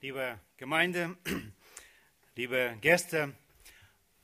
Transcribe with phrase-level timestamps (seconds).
[0.00, 1.16] liebe Gemeinde,
[2.36, 3.34] liebe Gäste,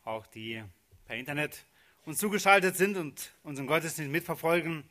[0.05, 0.63] auch die
[1.05, 1.65] per Internet
[2.05, 4.85] uns zugeschaltet sind und unseren Gottesdienst mitverfolgen.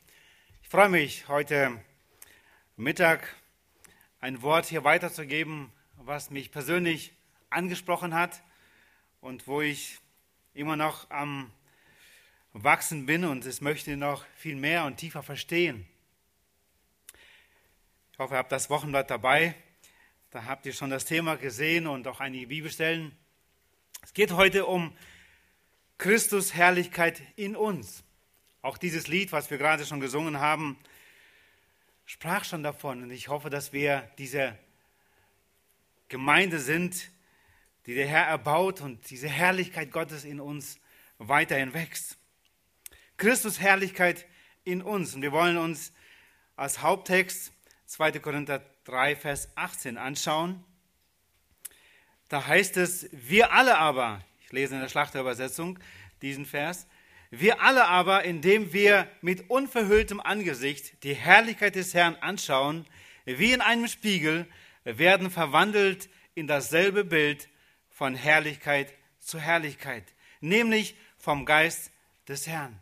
[0.62, 1.82] Ich freue mich, heute
[2.76, 3.34] Mittag
[4.20, 7.14] ein Wort hier weiterzugeben, was mich persönlich
[7.50, 8.44] angesprochen hat
[9.22, 10.00] und wo ich
[10.54, 11.50] immer noch am
[12.52, 15.88] Wachsen bin und es möchte noch viel mehr und tiefer verstehen.
[18.12, 19.56] Ich hoffe, ihr habt das Wochenblatt dabei.
[20.34, 23.16] Da habt ihr schon das Thema gesehen und auch einige Bibelstellen.
[24.02, 24.92] Es geht heute um
[26.00, 28.04] Christus Herrlichkeit in uns.
[28.64, 30.80] Auch dieses Lied, was wir gerade schon gesungen haben,
[32.08, 33.04] sprach schon davon.
[33.04, 34.58] Und ich hoffe, dass wir diese
[36.08, 37.12] Gemeinde sind,
[37.86, 40.80] die der Herr erbaut und diese Herrlichkeit Gottes in uns
[41.20, 42.18] weiterhin wächst.
[43.18, 44.26] Christus Herrlichkeit
[44.64, 45.14] in uns.
[45.14, 45.94] Und wir wollen uns
[46.56, 47.54] als Haupttext
[47.86, 48.14] 2.
[48.14, 50.64] Korinther 3, Vers 18 anschauen.
[52.30, 55.80] Da heißt es, wir alle aber, ich lese in der Schlachterübersetzung
[56.22, 56.88] diesen Vers,
[57.30, 62.86] wir alle aber, indem wir mit unverhülltem Angesicht die Herrlichkeit des Herrn anschauen,
[63.26, 64.48] wie in einem Spiegel,
[64.84, 67.50] werden verwandelt in dasselbe Bild
[67.90, 70.04] von Herrlichkeit zu Herrlichkeit,
[70.42, 71.92] nämlich vom Geist
[72.28, 72.80] des Herrn.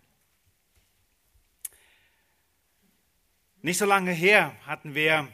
[3.62, 5.32] Nicht so lange her hatten wir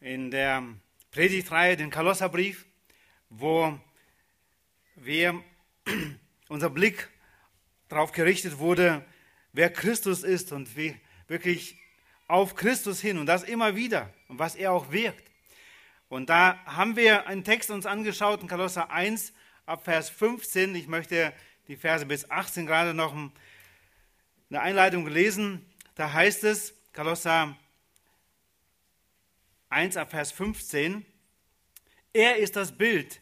[0.00, 0.64] in der
[1.10, 2.64] Predigtreihe den Kolosserbrief,
[3.28, 3.78] wo
[4.96, 5.42] wir
[6.48, 7.08] unser Blick
[7.88, 9.04] darauf gerichtet wurde,
[9.52, 10.96] wer Christus ist und wie
[11.28, 11.76] wirklich
[12.28, 15.30] auf Christus hin und das immer wieder und was er auch wirkt.
[16.08, 19.32] Und da haben wir einen Text uns angeschaut in Kolosser 1
[19.66, 20.74] ab Vers 15.
[20.76, 21.32] Ich möchte
[21.68, 25.64] die Verse bis 18 gerade noch eine Einleitung lesen.
[25.94, 27.69] Da heißt es, Kolosser 1
[29.70, 31.06] ab Vers 15,
[32.12, 33.20] er ist das Bild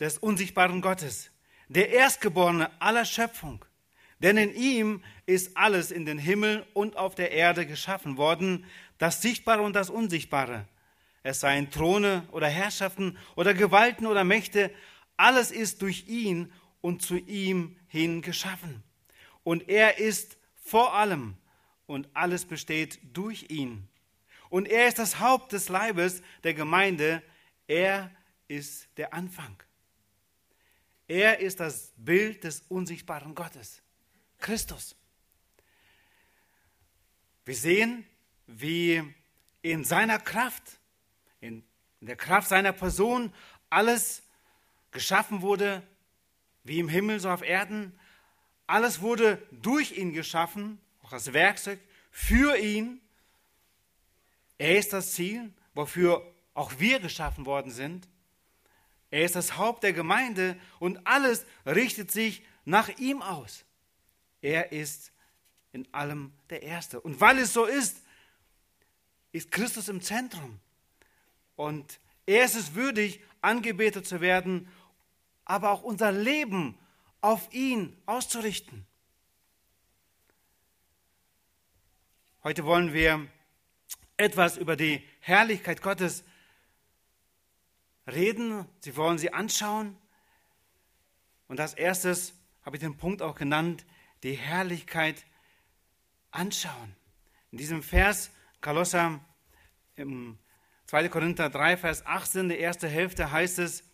[0.00, 1.30] des unsichtbaren Gottes,
[1.68, 3.64] der Erstgeborene aller Schöpfung.
[4.20, 8.64] Denn in ihm ist alles in den Himmel und auf der Erde geschaffen worden,
[8.96, 10.66] das Sichtbare und das Unsichtbare.
[11.22, 14.72] Es seien Throne oder Herrschaften oder Gewalten oder Mächte,
[15.16, 18.82] alles ist durch ihn und zu ihm hin geschaffen.
[19.44, 21.36] Und er ist vor allem
[21.86, 23.88] und alles besteht durch ihn.
[24.50, 27.22] Und er ist das Haupt des Leibes der Gemeinde.
[27.66, 28.10] Er
[28.48, 29.62] ist der Anfang.
[31.06, 33.82] Er ist das Bild des unsichtbaren Gottes,
[34.38, 34.94] Christus.
[37.46, 38.06] Wir sehen,
[38.46, 39.02] wie
[39.62, 40.78] in seiner Kraft,
[41.40, 41.64] in
[42.00, 43.32] der Kraft seiner Person
[43.70, 44.22] alles
[44.90, 45.82] geschaffen wurde,
[46.64, 47.98] wie im Himmel so auf Erden.
[48.66, 51.80] Alles wurde durch ihn geschaffen, auch das Werkzeug
[52.10, 53.00] für ihn.
[54.58, 58.08] Er ist das Ziel, wofür auch wir geschaffen worden sind.
[59.10, 63.64] Er ist das Haupt der Gemeinde und alles richtet sich nach ihm aus.
[64.42, 65.12] Er ist
[65.72, 67.00] in allem der Erste.
[67.00, 68.02] Und weil es so ist,
[69.32, 70.58] ist Christus im Zentrum.
[71.56, 74.68] Und er ist es würdig, angebetet zu werden,
[75.44, 76.78] aber auch unser Leben
[77.20, 78.84] auf ihn auszurichten.
[82.42, 83.26] Heute wollen wir
[84.18, 86.24] etwas über die Herrlichkeit Gottes
[88.06, 88.66] reden.
[88.80, 89.96] Sie wollen sie anschauen.
[91.46, 93.86] Und als erstes habe ich den Punkt auch genannt,
[94.22, 95.24] die Herrlichkeit
[96.30, 96.94] anschauen.
[97.50, 98.30] In diesem Vers,
[98.60, 99.20] Kolosser,
[99.96, 100.38] im
[100.86, 101.08] 2.
[101.08, 103.84] Korinther 3, Vers 18, die erste Hälfte heißt es,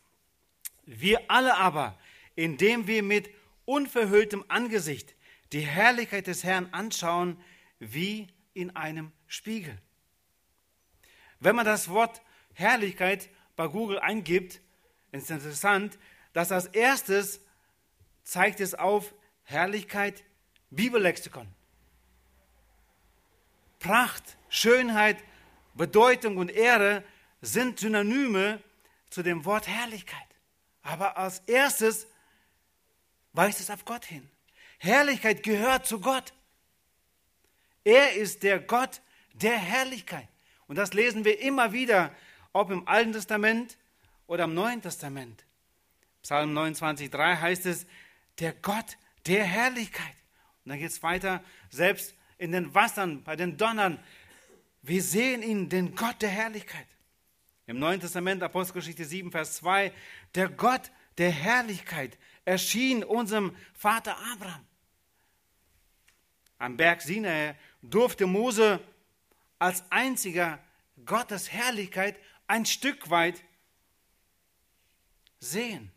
[0.87, 1.99] wir alle aber,
[2.35, 3.31] indem wir mit
[3.65, 5.15] unverhülltem Angesicht
[5.53, 7.39] die Herrlichkeit des Herrn anschauen,
[7.79, 9.79] wie in einem Spiegel.
[11.45, 12.23] Wenn man das Wort
[12.55, 14.63] Herrlichkeit bei Google eingibt,
[15.13, 15.99] ist interessant,
[16.33, 17.39] dass als erstes
[18.23, 19.13] zeigt es auf
[19.43, 20.25] Herrlichkeit
[20.71, 21.47] Bibellexikon.
[23.79, 25.23] Pracht, Schönheit,
[25.75, 27.05] Bedeutung und Ehre
[27.43, 28.63] sind Synonyme
[29.11, 30.29] zu dem Wort Herrlichkeit.
[30.81, 32.07] Aber als erstes
[33.35, 34.31] weist es auf Gott hin.
[34.79, 36.33] Herrlichkeit gehört zu Gott.
[37.85, 39.03] Er ist der Gott
[39.35, 40.29] der Herrlichkeit.
[40.67, 42.15] Und das lesen wir immer wieder,
[42.53, 43.77] ob im Alten Testament
[44.27, 45.45] oder im Neuen Testament.
[46.23, 47.87] Psalm 29,3 heißt es,
[48.39, 48.97] der Gott
[49.27, 50.17] der Herrlichkeit.
[50.65, 53.99] Und dann geht es weiter, selbst in den Wassern, bei den Donnern.
[54.83, 56.87] Wir sehen ihn, den Gott der Herrlichkeit.
[57.67, 59.93] Im Neuen Testament, Apostelgeschichte 7, Vers 2,
[60.35, 64.67] der Gott der Herrlichkeit erschien unserem Vater Abraham.
[66.59, 68.81] Am Berg Sinai durfte Mose
[69.59, 70.59] als einziger
[71.05, 73.43] Gottes Herrlichkeit ein Stück weit
[75.39, 75.91] sehen,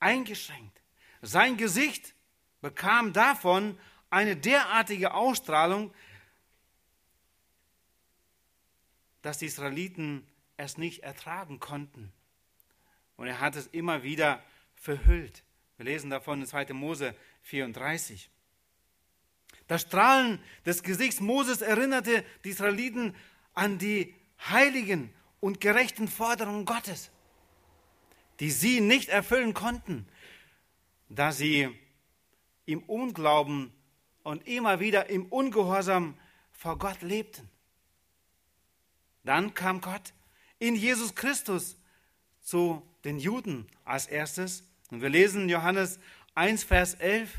[0.00, 0.80] eingeschränkt.
[1.20, 2.14] Sein Gesicht
[2.60, 3.78] bekam davon
[4.10, 5.92] eine derartige Ausstrahlung,
[9.22, 10.26] dass die Israeliten
[10.56, 12.12] es nicht ertragen konnten.
[13.16, 14.42] Und er hat es immer wieder
[14.74, 15.44] verhüllt.
[15.76, 16.72] Wir lesen davon in 2.
[16.72, 18.30] Mose 34.
[19.68, 23.14] Das Strahlen des Gesichts Moses erinnerte die Israeliten
[23.54, 24.14] an die
[24.50, 27.10] heiligen und gerechten Forderungen Gottes,
[28.40, 30.06] die sie nicht erfüllen konnten,
[31.08, 31.68] da sie
[32.66, 33.72] im Unglauben
[34.22, 36.16] und immer wieder im Ungehorsam
[36.52, 37.48] vor Gott lebten.
[39.24, 40.12] Dann kam Gott
[40.58, 41.76] in Jesus Christus
[42.40, 44.64] zu den Juden als erstes.
[44.90, 45.98] Und wir lesen Johannes
[46.34, 47.30] 1, Vers 11.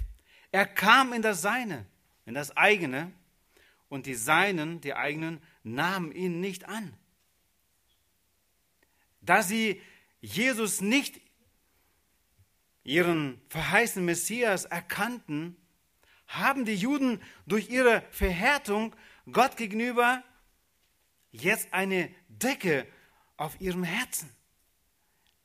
[0.52, 1.86] Er kam in das Seine,
[2.26, 3.12] in das eigene,
[3.90, 6.96] und die Seinen, die eigenen, nahmen ihn nicht an.
[9.22, 9.80] Da sie
[10.20, 11.22] Jesus nicht
[12.84, 15.56] ihren verheißenen Messias erkannten,
[16.26, 18.96] haben die Juden durch ihre Verhärtung
[19.32, 20.24] Gott gegenüber
[21.32, 22.88] jetzt eine Decke
[23.38, 24.30] auf ihrem Herzen.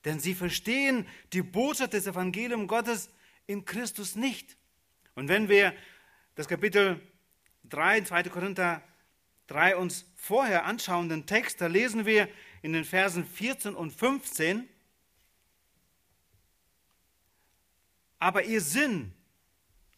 [0.07, 3.11] Denn sie verstehen die Botschaft des Evangeliums Gottes
[3.47, 4.57] in Christus nicht.
[5.15, 5.75] Und wenn wir
[6.39, 7.01] das Kapitel
[7.65, 8.23] 3, 2.
[8.29, 8.81] Korinther
[9.49, 12.29] 3 uns vorher anschauen, den Text, da lesen wir
[12.63, 14.69] in den Versen 14 und 15,
[18.21, 19.13] aber ihr Sinn,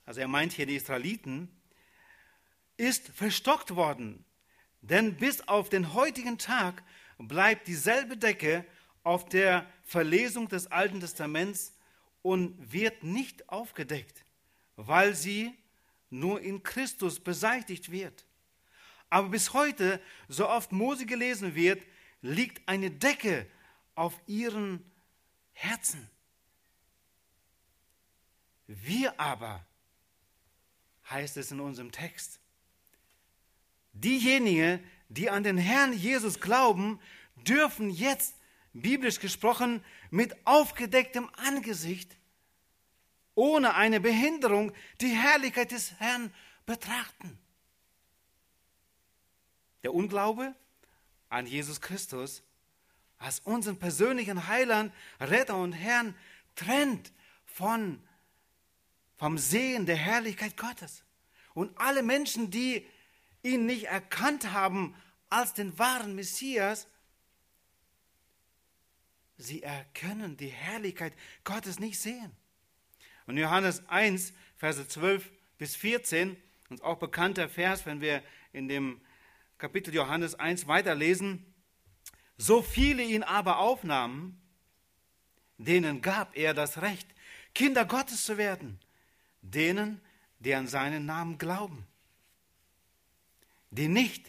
[0.06, 1.54] also er meint hier die Israeliten,
[2.78, 4.24] ist verstockt worden,
[4.80, 6.82] denn bis auf den heutigen Tag
[7.18, 8.64] bleibt dieselbe Decke
[9.02, 11.76] auf der Verlesung des Alten Testaments
[12.22, 14.24] und wird nicht aufgedeckt,
[14.76, 15.54] weil sie
[16.10, 18.26] nur in Christus beseitigt wird.
[19.08, 21.82] Aber bis heute, so oft Mose gelesen wird,
[22.22, 23.46] liegt eine Decke
[23.94, 24.84] auf ihren
[25.52, 26.08] Herzen.
[28.66, 29.66] Wir aber,
[31.08, 32.38] heißt es in unserem Text,
[33.92, 37.00] diejenigen, die an den Herrn Jesus glauben,
[37.34, 38.36] dürfen jetzt,
[38.72, 42.16] biblisch gesprochen, mit aufgedecktem Angesicht,
[43.40, 44.70] ohne eine Behinderung,
[45.00, 46.30] die Herrlichkeit des Herrn
[46.66, 47.38] betrachten.
[49.82, 50.54] Der Unglaube
[51.30, 52.42] an Jesus Christus
[53.16, 56.14] als unseren persönlichen Heiland, Retter und Herrn
[56.54, 57.12] trennt
[57.46, 58.02] von,
[59.16, 61.02] vom Sehen der Herrlichkeit Gottes.
[61.54, 62.86] Und alle Menschen, die
[63.42, 64.94] ihn nicht erkannt haben
[65.30, 66.88] als den wahren Messias,
[69.38, 72.36] sie erkennen die Herrlichkeit Gottes nicht sehen.
[73.30, 76.36] Und Johannes 1, Verse 12 bis 14,
[76.68, 79.00] uns auch bekannter Vers, wenn wir in dem
[79.56, 81.46] Kapitel Johannes 1 weiterlesen,
[82.38, 84.42] so viele ihn aber aufnahmen,
[85.58, 87.06] denen gab er das Recht,
[87.54, 88.80] Kinder Gottes zu werden,
[89.42, 90.00] denen,
[90.40, 91.86] die an seinen Namen glauben,
[93.70, 94.28] die nicht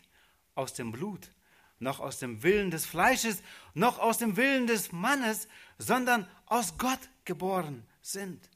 [0.54, 1.32] aus dem Blut,
[1.80, 3.42] noch aus dem Willen des Fleisches,
[3.74, 5.48] noch aus dem Willen des Mannes,
[5.80, 8.51] sondern aus Gott geboren sind.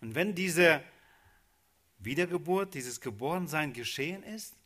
[0.00, 0.82] Und wenn diese
[1.98, 4.56] Wiedergeburt, dieses Geborensein geschehen ist,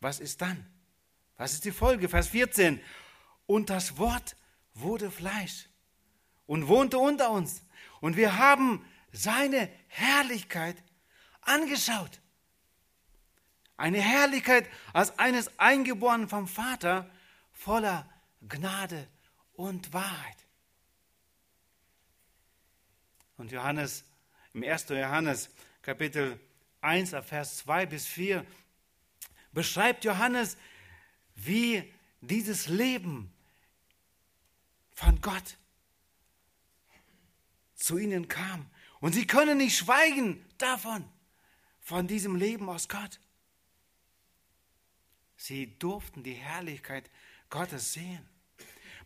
[0.00, 0.66] was ist dann?
[1.36, 2.08] Was ist die Folge?
[2.08, 2.80] Vers 14.
[3.46, 4.36] Und das Wort
[4.74, 5.68] wurde Fleisch
[6.46, 7.62] und wohnte unter uns.
[8.00, 10.76] Und wir haben seine Herrlichkeit
[11.42, 12.20] angeschaut.
[13.76, 17.08] Eine Herrlichkeit als eines Eingeborenen vom Vater
[17.52, 18.08] voller
[18.46, 19.08] Gnade
[19.54, 20.36] und Wahrheit.
[23.36, 24.04] Und Johannes,
[24.54, 24.88] im 1.
[24.88, 25.50] Johannes
[25.82, 26.38] Kapitel
[26.80, 28.44] 1, Vers 2 bis 4,
[29.52, 30.56] beschreibt Johannes,
[31.34, 33.32] wie dieses Leben
[34.92, 35.56] von Gott
[37.74, 38.68] zu ihnen kam.
[39.00, 41.04] Und sie können nicht schweigen davon,
[41.80, 43.20] von diesem Leben aus Gott.
[45.36, 47.08] Sie durften die Herrlichkeit
[47.48, 48.28] Gottes sehen.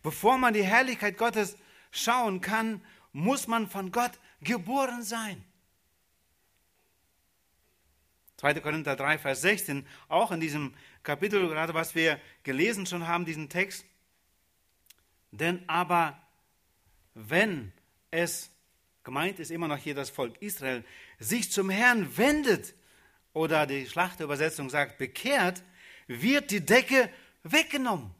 [0.01, 1.55] Bevor man die Herrlichkeit Gottes
[1.91, 5.43] schauen kann, muss man von Gott geboren sein.
[8.37, 8.55] 2.
[8.59, 13.49] Korinther 3, Vers 16, auch in diesem Kapitel, gerade was wir gelesen schon haben, diesen
[13.49, 13.85] Text.
[15.31, 16.21] Denn aber,
[17.13, 17.71] wenn
[18.11, 18.51] es,
[19.03, 20.83] gemeint ist immer noch hier das Volk Israel,
[21.19, 22.75] sich zum Herrn wendet,
[23.33, 25.63] oder die Schlachterübersetzung sagt, bekehrt,
[26.07, 27.09] wird die Decke
[27.43, 28.13] weggenommen.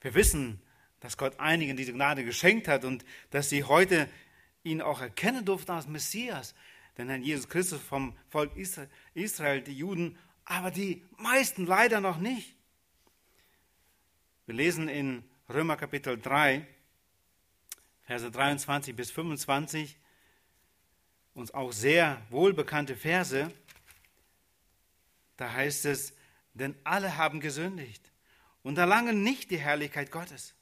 [0.00, 0.60] Wir wissen,
[1.02, 4.08] dass Gott einigen diese Gnade geschenkt hat und dass sie heute
[4.62, 6.54] ihn auch erkennen durften als Messias.
[6.96, 8.52] Denn Herr Jesus Christus vom Volk
[9.14, 12.54] Israel, die Juden, aber die meisten leider noch nicht.
[14.46, 16.64] Wir lesen in Römer Kapitel 3,
[18.04, 19.98] Verse 23 bis 25,
[21.34, 23.50] uns auch sehr wohlbekannte Verse.
[25.36, 26.14] Da heißt es,
[26.54, 28.12] denn alle haben gesündigt
[28.62, 30.54] und erlangen nicht die Herrlichkeit Gottes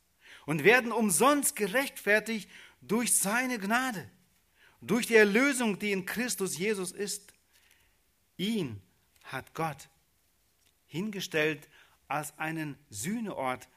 [0.47, 4.11] und werden umsonst gerechtfertigt durch seine Gnade,
[4.81, 7.33] durch die Erlösung, die in Christus Jesus ist.
[8.37, 8.81] Ihn
[9.25, 9.89] hat Gott
[10.87, 11.69] hingestellt
[12.09, 13.69] als einen Sühneort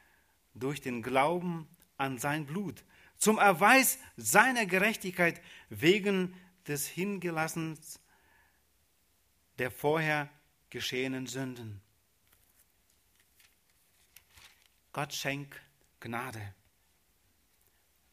[0.54, 2.84] durch den Glauben an sein Blut,
[3.18, 6.34] zum Erweis seiner Gerechtigkeit wegen
[6.66, 8.00] des Hingelassens
[9.58, 10.28] der vorher
[10.70, 11.80] geschehenen Sünden.
[14.92, 15.60] Gott schenkt
[16.04, 16.54] Gnade.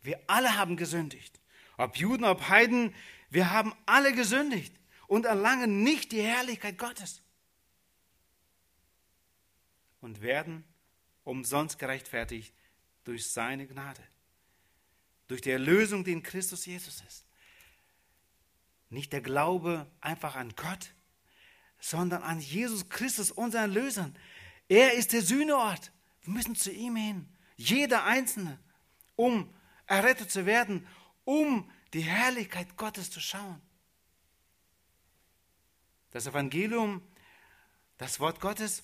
[0.01, 1.39] Wir alle haben gesündigt.
[1.77, 2.95] Ob Juden, ob Heiden,
[3.29, 4.74] wir haben alle gesündigt
[5.07, 7.21] und erlangen nicht die Herrlichkeit Gottes.
[10.00, 10.63] Und werden
[11.24, 12.53] umsonst gerechtfertigt
[13.03, 14.01] durch seine Gnade.
[15.27, 17.25] Durch die Erlösung, die in Christus Jesus ist.
[18.89, 20.93] Nicht der Glaube einfach an Gott,
[21.79, 24.12] sondern an Jesus Christus, unseren Erlöser.
[24.69, 25.91] Er ist der Sühneort.
[26.21, 27.27] Wir müssen zu ihm hin.
[27.70, 28.58] Jeder Einzelne,
[29.15, 29.53] um
[29.86, 30.88] errettet zu werden,
[31.25, 33.62] um die Herrlichkeit Gottes zu schauen.
[36.10, 37.01] Das Evangelium,
[37.98, 38.84] das Wort Gottes,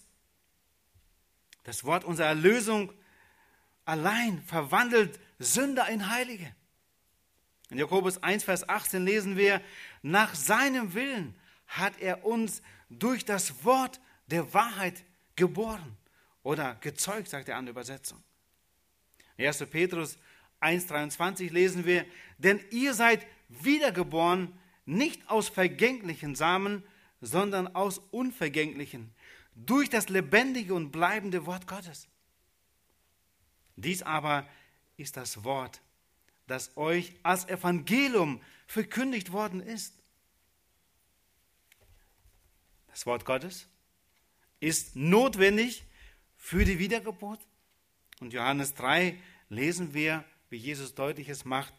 [1.64, 2.94] das Wort unserer Erlösung
[3.86, 6.56] allein verwandelt Sünder in Heilige.
[7.70, 9.62] In Jakobus 1, Vers 18 lesen wir,
[10.02, 15.04] nach seinem Willen hat er uns durch das Wort der Wahrheit
[15.36, 15.98] geboren
[16.44, 18.24] oder gezeugt, sagt der andere Übersetzung.
[19.38, 19.65] 1.
[19.70, 20.17] Petrus
[20.62, 22.06] 1.23 lesen wir,
[22.38, 26.84] denn ihr seid wiedergeboren, nicht aus vergänglichen Samen,
[27.22, 29.13] sondern aus unvergänglichen,
[29.56, 32.08] durch das lebendige und bleibende Wort Gottes.
[33.75, 34.48] Dies aber
[34.98, 35.82] ist das Wort,
[36.48, 39.94] das euch als Evangelium verkündigt worden ist.
[42.88, 43.67] Das Wort Gottes
[44.60, 45.86] ist notwendig
[46.36, 47.39] für die Wiedergeburt.
[48.20, 49.18] Und Johannes 3
[49.50, 51.74] lesen wir, wie Jesus deutliches macht,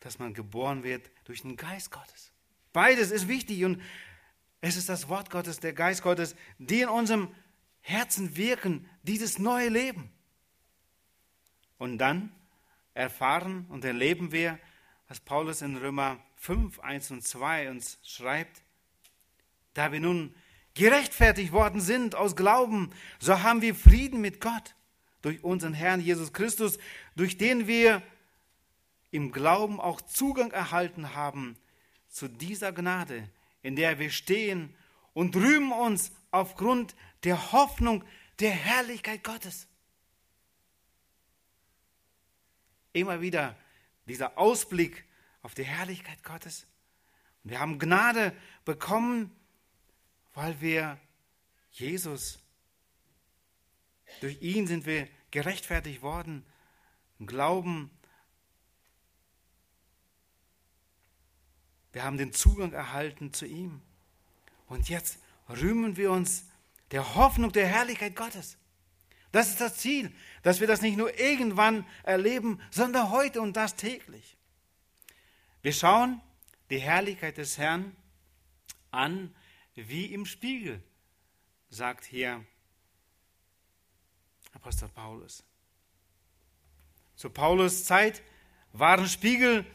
[0.00, 2.32] dass man geboren wird durch den Geist Gottes.
[2.72, 3.80] Beides ist wichtig und
[4.60, 7.34] es ist das Wort Gottes, der Geist Gottes, die in unserem
[7.80, 10.10] Herzen wirken, dieses neue Leben.
[11.78, 12.32] Und dann
[12.94, 14.58] erfahren und erleben wir,
[15.08, 18.62] was Paulus in Römer 5, 1 und 2 uns schreibt.
[19.74, 20.34] Da wir nun
[20.74, 24.74] gerechtfertigt worden sind aus Glauben, so haben wir Frieden mit Gott
[25.22, 26.78] durch unseren Herrn Jesus Christus,
[27.16, 28.02] durch den wir
[29.10, 31.56] im Glauben auch Zugang erhalten haben
[32.08, 33.28] zu dieser Gnade,
[33.62, 34.74] in der wir stehen
[35.14, 38.04] und rühmen uns aufgrund der Hoffnung
[38.40, 39.68] der Herrlichkeit Gottes.
[42.92, 43.56] Immer wieder
[44.06, 45.04] dieser Ausblick
[45.42, 46.66] auf die Herrlichkeit Gottes.
[47.44, 49.30] Und wir haben Gnade bekommen,
[50.34, 50.98] weil wir
[51.70, 52.41] Jesus
[54.20, 56.44] durch ihn sind wir gerechtfertigt worden
[57.26, 57.90] Glauben.
[61.92, 63.80] Wir haben den Zugang erhalten zu ihm.
[64.66, 66.46] Und jetzt rühmen wir uns
[66.90, 68.56] der Hoffnung der Herrlichkeit Gottes.
[69.30, 73.76] Das ist das Ziel, dass wir das nicht nur irgendwann erleben, sondern heute und das
[73.76, 74.36] täglich.
[75.62, 76.20] Wir schauen
[76.70, 77.96] die Herrlichkeit des Herrn
[78.90, 79.34] an
[79.74, 80.82] wie im Spiegel,
[81.70, 82.44] sagt hier
[84.62, 85.42] Apostel Paulus.
[87.16, 88.22] Zu Paulus Zeit
[88.72, 89.66] waren Spiegel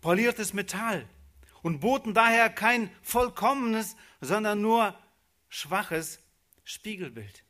[0.00, 1.08] poliertes Metall
[1.62, 4.98] und boten daher kein vollkommenes, sondern nur
[5.48, 6.18] schwaches
[6.64, 7.44] Spiegelbild.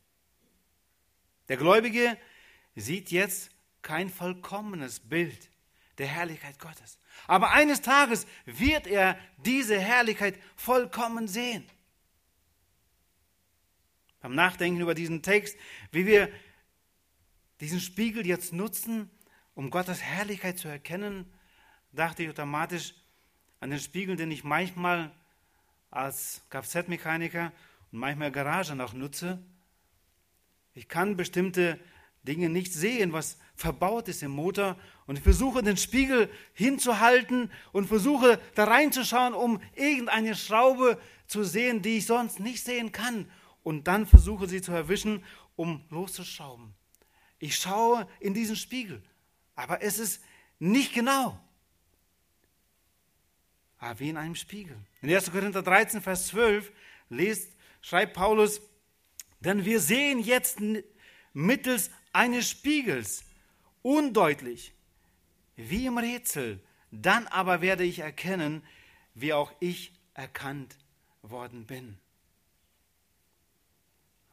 [1.48, 2.18] Der Gläubige
[2.76, 3.50] sieht jetzt
[3.80, 5.48] kein vollkommenes Bild
[5.96, 6.98] der Herrlichkeit Gottes.
[7.26, 11.64] Aber eines Tages wird er diese Herrlichkeit vollkommen sehen.
[14.20, 15.56] Beim Nachdenken über diesen Text,
[15.90, 16.30] wie wir
[17.64, 19.08] diesen Spiegel jetzt nutzen,
[19.54, 21.24] um Gottes Herrlichkeit zu erkennen,
[21.92, 22.94] dachte ich automatisch
[23.58, 25.10] an den Spiegel, den ich manchmal
[25.90, 27.52] als Kfz-Mechaniker
[27.90, 29.38] und manchmal Garage noch nutze.
[30.74, 31.80] Ich kann bestimmte
[32.24, 34.76] Dinge nicht sehen, was verbaut ist im Motor.
[35.06, 41.80] Und ich versuche den Spiegel hinzuhalten und versuche da reinzuschauen, um irgendeine Schraube zu sehen,
[41.80, 43.30] die ich sonst nicht sehen kann.
[43.62, 45.24] Und dann versuche sie zu erwischen,
[45.56, 46.74] um loszuschrauben.
[47.38, 49.02] Ich schaue in diesen Spiegel,
[49.54, 50.22] aber es ist
[50.58, 51.38] nicht genau.
[53.78, 54.76] Aber wie in einem Spiegel.
[55.02, 55.30] In 1.
[55.30, 56.72] Korinther 13, Vers 12
[57.10, 58.62] lest, schreibt Paulus,
[59.40, 60.58] denn wir sehen jetzt
[61.34, 63.24] mittels eines Spiegels
[63.82, 64.72] undeutlich,
[65.56, 66.60] wie im Rätsel,
[66.90, 68.64] dann aber werde ich erkennen,
[69.14, 70.76] wie auch ich erkannt
[71.22, 71.98] worden bin.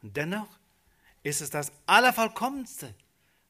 [0.02, 0.48] Und dennoch
[1.22, 2.94] ist es das Allervollkommenste,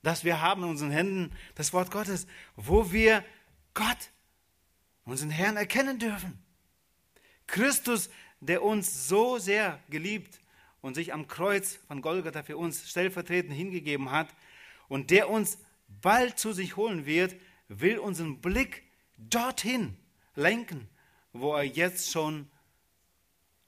[0.02, 2.26] das wir haben in unseren Händen, das Wort Gottes,
[2.56, 3.24] wo wir
[3.74, 4.10] Gott,
[5.04, 6.38] unseren Herrn, erkennen dürfen.
[7.46, 8.10] Christus,
[8.40, 10.40] der uns so sehr geliebt
[10.80, 14.34] und sich am Kreuz von Golgatha für uns stellvertretend hingegeben hat
[14.88, 17.36] und der uns bald zu sich holen wird,
[17.68, 18.82] will unseren Blick
[19.16, 19.96] dorthin
[20.34, 20.88] lenken,
[21.32, 22.50] wo er jetzt schon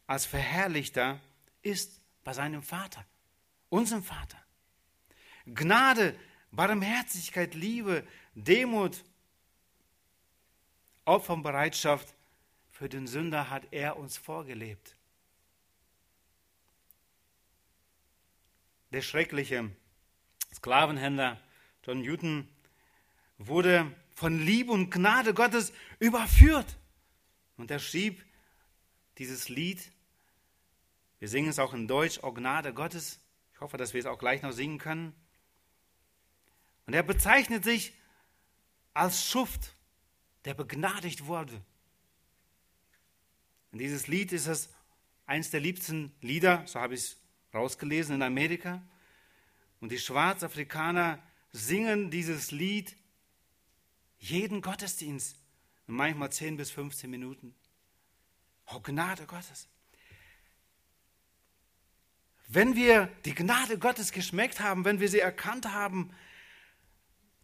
[0.06, 1.20] als Verherrlichter
[1.62, 3.04] ist bei seinem Vater,
[3.74, 4.38] unserem Vater.
[5.46, 6.18] Gnade,
[6.52, 9.04] Barmherzigkeit, Liebe, Demut,
[11.04, 12.14] Opferbereitschaft
[12.70, 14.96] für den Sünder hat er uns vorgelebt.
[18.92, 19.70] Der schreckliche
[20.54, 21.40] Sklavenhändler
[21.84, 22.48] John Newton
[23.38, 26.78] wurde von Liebe und Gnade Gottes überführt.
[27.56, 28.24] Und er schrieb
[29.18, 29.90] dieses Lied,
[31.18, 33.18] wir singen es auch in Deutsch, O Gnade Gottes.
[33.64, 35.14] Ich hoffe, dass wir es auch gleich noch singen können.
[36.84, 37.94] Und er bezeichnet sich
[38.92, 39.74] als Schuft,
[40.44, 41.58] der begnadigt wurde.
[43.72, 44.68] Und dieses Lied ist es
[45.24, 47.16] eines der liebsten Lieder, so habe ich es
[47.54, 48.82] rausgelesen in Amerika.
[49.80, 52.94] Und die Schwarzafrikaner singen dieses Lied
[54.18, 55.40] jeden Gottesdienst,
[55.86, 57.54] manchmal 10 bis 15 Minuten.
[58.66, 59.68] Oh, Gnade Gottes.
[62.54, 66.14] Wenn wir die Gnade Gottes geschmeckt haben, wenn wir sie erkannt haben,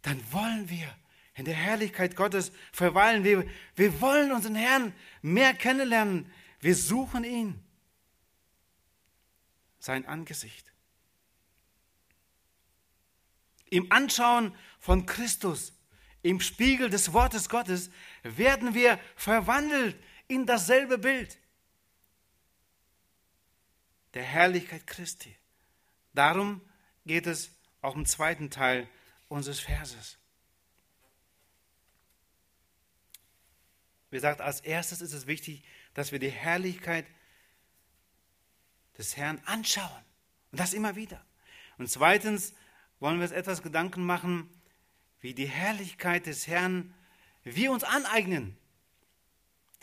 [0.03, 0.87] dann wollen wir
[1.35, 3.25] in der Herrlichkeit Gottes verweilen.
[3.25, 6.31] Wir, wir wollen unseren Herrn mehr kennenlernen.
[6.61, 7.61] Wir suchen ihn,
[9.79, 10.71] sein Angesicht.
[13.69, 15.73] Im Anschauen von Christus,
[16.21, 17.91] im Spiegel des Wortes Gottes,
[18.23, 21.37] werden wir verwandelt in dasselbe Bild
[24.13, 25.35] der Herrlichkeit Christi.
[26.13, 26.61] Darum
[27.05, 28.87] geht es auch im zweiten Teil
[29.27, 30.17] unseres Verses.
[34.09, 37.05] Wie gesagt, als erstes ist es wichtig, dass wir die Herrlichkeit
[38.97, 40.03] des Herrn anschauen.
[40.51, 41.25] Und das immer wieder.
[41.77, 42.53] Und zweitens
[42.99, 44.49] wollen wir uns etwas Gedanken machen,
[45.21, 46.93] wie die Herrlichkeit des Herrn
[47.43, 48.57] wir uns aneignen.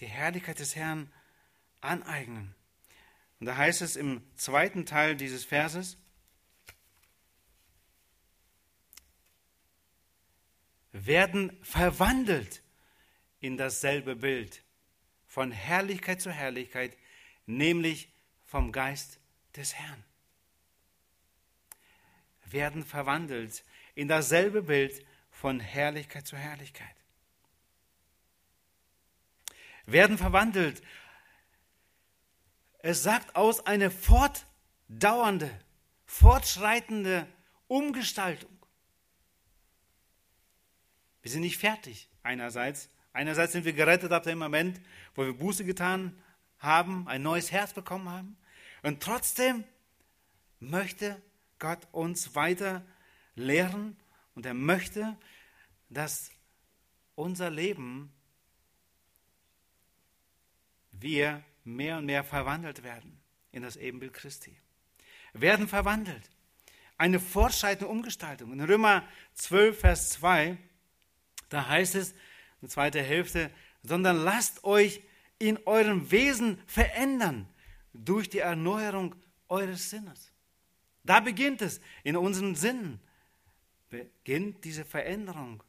[0.01, 1.11] Die Herrlichkeit des Herrn
[1.81, 2.55] aneignen.
[3.41, 5.97] Und da heißt es im zweiten Teil dieses Verses,
[10.93, 12.63] werden verwandelt
[13.41, 14.65] in dasselbe Bild,
[15.27, 16.97] von Herrlichkeit zu Herrlichkeit,
[17.47, 18.11] nämlich
[18.45, 19.21] vom Geist
[19.55, 20.03] des Herrn.
[22.47, 23.63] Werden verwandelt
[23.95, 26.97] in dasselbe Bild von Herrlichkeit zu Herrlichkeit.
[29.87, 30.83] Werden verwandelt.
[32.79, 35.51] Es sagt aus eine fortdauernde,
[36.07, 37.27] fortschreitende
[37.67, 38.51] Umgestaltung.
[41.23, 42.89] Wir sind nicht fertig einerseits,
[43.19, 44.81] Einerseits sind wir gerettet ab dem Moment,
[45.17, 46.17] wo wir Buße getan
[46.59, 48.37] haben, ein neues Herz bekommen haben.
[48.85, 49.65] Und trotzdem
[50.61, 51.21] möchte
[51.59, 52.87] Gott uns weiter
[53.35, 53.97] lehren
[54.37, 55.17] und er möchte,
[55.89, 56.31] dass
[57.17, 58.13] unser Leben
[60.93, 61.43] wir
[61.77, 63.21] mehr und mehr verwandelt werden
[63.53, 64.57] in das Ebenbild Christi.
[65.33, 66.31] Werden verwandelt.
[66.97, 68.53] Eine fortschreitende Umgestaltung.
[68.53, 70.57] In Römer 12, Vers 2,
[71.49, 72.15] da heißt es,
[72.61, 73.51] eine zweite Hälfte,
[73.83, 75.03] sondern lasst euch
[75.39, 77.49] in eurem Wesen verändern
[77.93, 79.15] durch die Erneuerung
[79.49, 80.33] eures Sinnes.
[81.05, 83.01] Da beginnt es, in unseren Sinnen
[83.89, 85.63] beginnt diese Veränderung,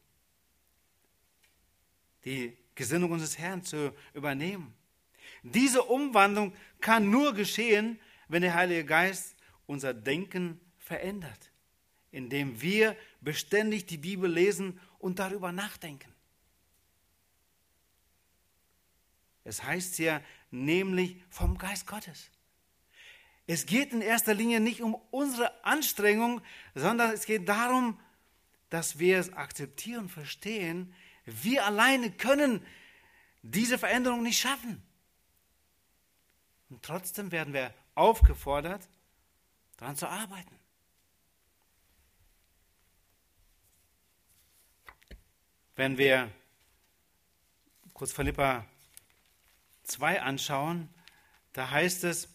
[2.24, 4.74] die Gesinnung unseres Herrn zu übernehmen.
[5.42, 7.98] Diese Umwandlung kann nur geschehen,
[8.28, 11.50] wenn der Heilige Geist unser Denken verändert,
[12.10, 16.12] indem wir beständig die Bibel lesen und darüber nachdenken.
[19.44, 22.30] Es heißt ja nämlich vom Geist Gottes.
[23.46, 26.40] Es geht in erster Linie nicht um unsere Anstrengung,
[26.74, 27.98] sondern es geht darum,
[28.68, 32.64] dass wir es akzeptieren, verstehen, wir alleine können
[33.42, 34.82] diese Veränderung nicht schaffen.
[36.70, 38.88] Und trotzdem werden wir aufgefordert,
[39.76, 40.56] daran zu arbeiten.
[45.74, 46.30] Wenn wir
[47.92, 48.64] kurz Philippa
[49.84, 50.88] 2 anschauen,
[51.52, 52.28] da heißt es,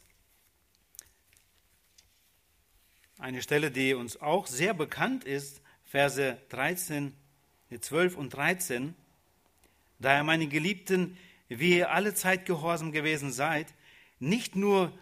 [3.17, 7.15] eine Stelle, die uns auch sehr bekannt ist, Verse 13,
[7.79, 8.95] 12 und 13.
[9.99, 11.17] Daher, meine Geliebten,
[11.47, 13.73] wie ihr alle Zeit gehorsam gewesen seid,
[14.19, 14.97] nicht nur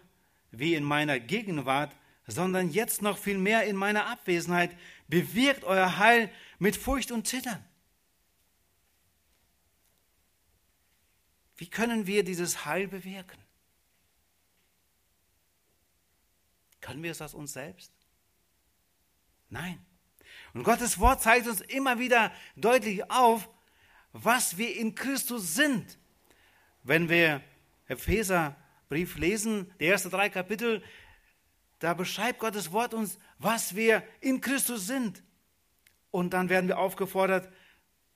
[0.50, 1.94] wie in meiner Gegenwart,
[2.26, 4.76] sondern jetzt noch viel mehr in meiner Abwesenheit,
[5.08, 7.64] bewirkt euer Heil mit Furcht und Zittern.
[11.56, 13.38] Wie können wir dieses Heil bewirken?
[16.80, 17.92] Können wir es aus uns selbst?
[19.48, 19.84] Nein.
[20.52, 23.48] Und Gottes Wort zeigt uns immer wieder deutlich auf,
[24.12, 25.98] was wir in Christus sind.
[26.82, 27.42] Wenn wir
[28.94, 30.82] Epheserbrief lesen, die ersten drei Kapitel,
[31.80, 35.22] da beschreibt Gottes Wort uns, was wir in Christus sind.
[36.10, 37.52] Und dann werden wir aufgefordert,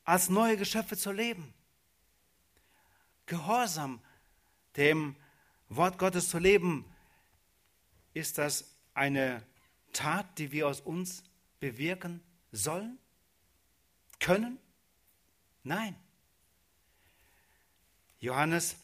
[0.05, 1.53] als neue Geschöpfe zu leben.
[3.27, 4.01] Gehorsam
[4.77, 5.17] dem
[5.69, 6.85] Wort Gottes zu leben,
[8.15, 9.43] ist das eine
[9.93, 11.25] Tat, die wir aus uns
[11.61, 12.99] bewirken sollen?
[14.21, 14.59] Können?
[15.63, 15.95] Nein.
[18.21, 18.77] Johannes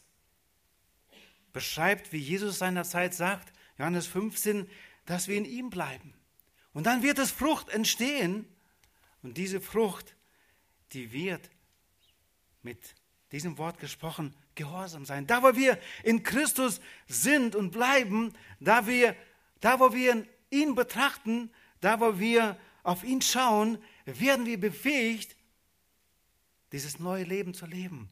[1.55, 4.69] beschreibt, wie Jesus seinerzeit sagt, Johannes 15,
[5.05, 6.13] dass wir in ihm bleiben.
[6.73, 8.45] Und dann wird es Frucht entstehen.
[9.23, 10.17] Und diese Frucht,
[10.91, 11.49] die wird
[12.61, 12.77] mit
[13.31, 15.27] diesem Wort gesprochen, Gehorsam sein.
[15.27, 19.15] Da, wo wir in Christus sind und bleiben, da, wir,
[19.61, 25.37] da wo wir ihn betrachten, da, wo wir auf ihn schauen, werden wir befähigt,
[26.73, 28.09] dieses neue Leben zu leben.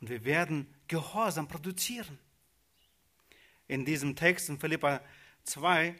[0.00, 2.18] Und wir werden Gehorsam produzieren.
[3.72, 5.00] In diesem Text in Philippa
[5.44, 5.94] 2,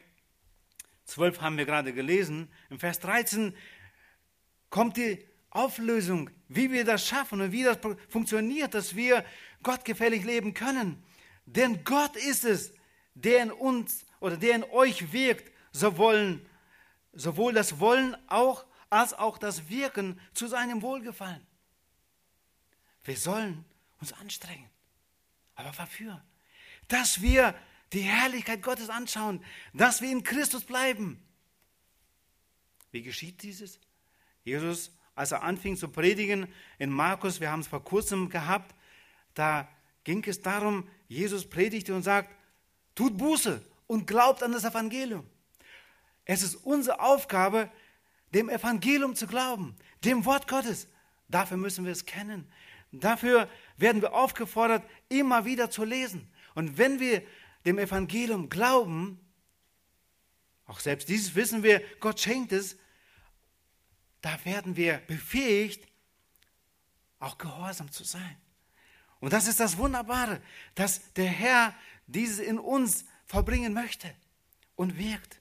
[1.05, 3.55] 12 haben wir gerade gelesen, im Vers 13
[4.69, 9.25] kommt die Auflösung, wie wir das schaffen und wie das funktioniert, dass wir
[9.63, 11.03] gottgefällig leben können.
[11.47, 12.73] Denn Gott ist es,
[13.15, 16.45] der in uns oder der in euch wirkt, sowohl,
[17.11, 21.43] sowohl das Wollen auch, als auch das Wirken zu seinem Wohlgefallen.
[23.03, 23.65] Wir sollen
[23.99, 24.69] uns anstrengen.
[25.55, 26.23] Aber wofür?
[26.87, 27.55] Dass wir
[27.93, 29.43] die Herrlichkeit Gottes anschauen,
[29.73, 31.21] dass wir in Christus bleiben.
[32.91, 33.79] Wie geschieht dieses?
[34.43, 36.47] Jesus, als er anfing zu predigen
[36.79, 38.75] in Markus, wir haben es vor kurzem gehabt,
[39.33, 39.67] da
[40.03, 42.35] ging es darum, Jesus predigte und sagt,
[42.95, 45.27] tut Buße und glaubt an das Evangelium.
[46.25, 47.69] Es ist unsere Aufgabe,
[48.33, 50.87] dem Evangelium zu glauben, dem Wort Gottes.
[51.27, 52.51] Dafür müssen wir es kennen.
[52.91, 56.29] Dafür werden wir aufgefordert, immer wieder zu lesen.
[56.55, 57.23] Und wenn wir
[57.65, 59.19] dem Evangelium glauben,
[60.65, 62.77] auch selbst dieses wissen wir, Gott schenkt es,
[64.21, 65.87] da werden wir befähigt,
[67.19, 68.37] auch gehorsam zu sein.
[69.19, 70.41] Und das ist das Wunderbare,
[70.75, 71.73] dass der Herr
[72.07, 74.13] dieses in uns vollbringen möchte
[74.75, 75.39] und wirkt.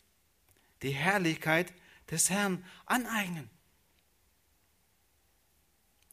[0.83, 1.73] Die Herrlichkeit
[2.11, 3.51] des Herrn aneignen.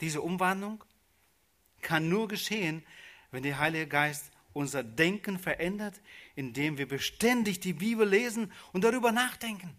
[0.02, 0.84] Diese Umwandlung
[1.82, 2.86] kann nur geschehen,
[3.32, 6.02] wenn der Heilige Geist unser Denken verändert,
[6.36, 9.76] indem wir beständig die Bibel lesen und darüber nachdenken.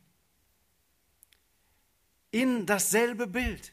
[2.31, 3.73] In dasselbe Bild.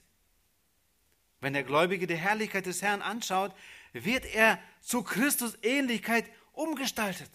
[1.39, 3.53] Wenn der Gläubige die Herrlichkeit des Herrn anschaut,
[3.93, 7.29] wird er zu Christus Ähnlichkeit umgestaltet.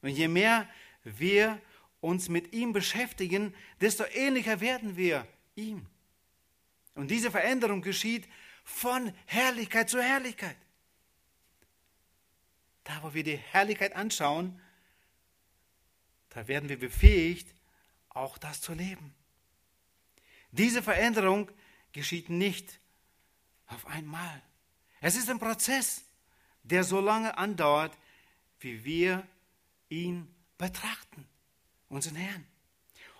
[0.00, 0.68] Und je mehr
[1.04, 1.60] wir
[2.00, 5.86] uns mit ihm beschäftigen, desto ähnlicher werden wir ihm.
[6.94, 8.28] Und diese Veränderung geschieht
[8.64, 10.56] von Herrlichkeit zu Herrlichkeit.
[12.84, 14.60] Da, wo wir die Herrlichkeit anschauen,
[16.30, 17.54] da werden wir befähigt,
[18.08, 19.14] auch das zu leben.
[20.50, 21.50] Diese Veränderung
[21.92, 22.80] geschieht nicht
[23.66, 24.42] auf einmal.
[25.00, 26.04] Es ist ein Prozess,
[26.62, 27.96] der so lange andauert,
[28.60, 29.26] wie wir
[29.88, 31.26] ihn betrachten,
[31.88, 32.46] unseren Herrn.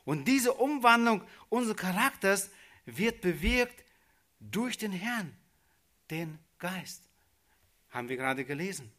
[0.04, 2.50] Und diese Umwandlung unseres Charakters
[2.84, 3.84] wird bewirkt
[4.40, 5.36] durch den Herrn,
[6.10, 7.02] den Geist.
[7.90, 8.92] Haben wir gerade gelesen.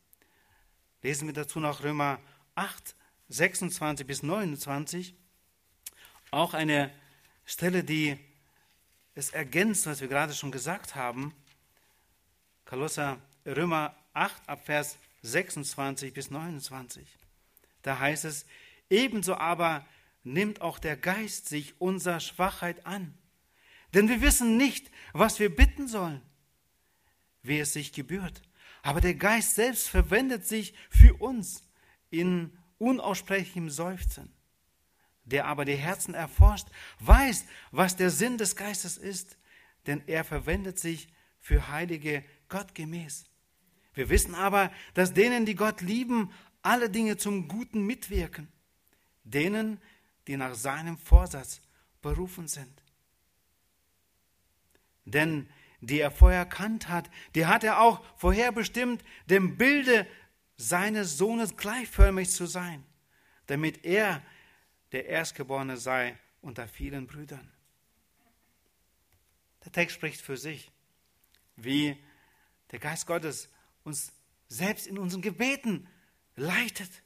[1.04, 2.20] Lesen wir dazu noch Römer
[2.56, 2.96] 8,
[3.28, 5.14] 26 bis 29.
[6.32, 6.92] Auch eine
[7.46, 8.18] Stelle, die
[9.14, 11.36] es ergänzt, was wir gerade schon gesagt haben.
[12.64, 17.06] Kolosser, Römer 8 ab Vers 26 bis 29.
[17.82, 18.46] Da heißt es,
[18.90, 19.86] ebenso aber
[20.24, 23.14] nimmt auch der Geist sich unserer Schwachheit an.
[23.94, 26.22] Denn wir wissen nicht, was wir bitten sollen,
[27.42, 28.42] wie es sich gebührt.
[28.84, 31.64] Aber der Geist selbst verwendet sich für uns
[32.12, 34.32] in unaussprechlichem Seufzen.
[35.24, 36.68] Der aber die Herzen erforscht,
[37.00, 39.38] weiß, was der Sinn des Geistes ist,
[39.88, 41.08] denn er verwendet sich
[41.40, 43.26] für Heilige Gott gemäß.
[43.94, 48.52] Wir wissen aber, dass denen, die Gott lieben, alle Dinge zum Guten mitwirken.
[49.24, 49.80] Denen,
[50.28, 51.62] die nach seinem Vorsatz
[52.02, 52.84] berufen sind.
[55.06, 55.48] Denn
[55.88, 60.08] die er vorher erkannt hat, die hat er auch vorherbestimmt, dem Bilde
[60.56, 62.84] seines Sohnes gleichförmig zu sein,
[63.48, 64.24] damit er
[64.92, 67.52] der Erstgeborene sei unter vielen Brüdern.
[69.66, 70.72] Der Text spricht für sich,
[71.56, 71.98] wie
[72.72, 73.50] der Geist Gottes
[73.84, 74.12] uns
[74.48, 75.88] selbst in unseren Gebeten
[76.36, 77.04] leitet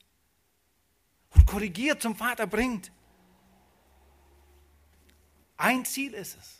[1.29, 2.91] und korrigiert zum Vater bringt.
[5.55, 6.56] Ein Ziel ist es,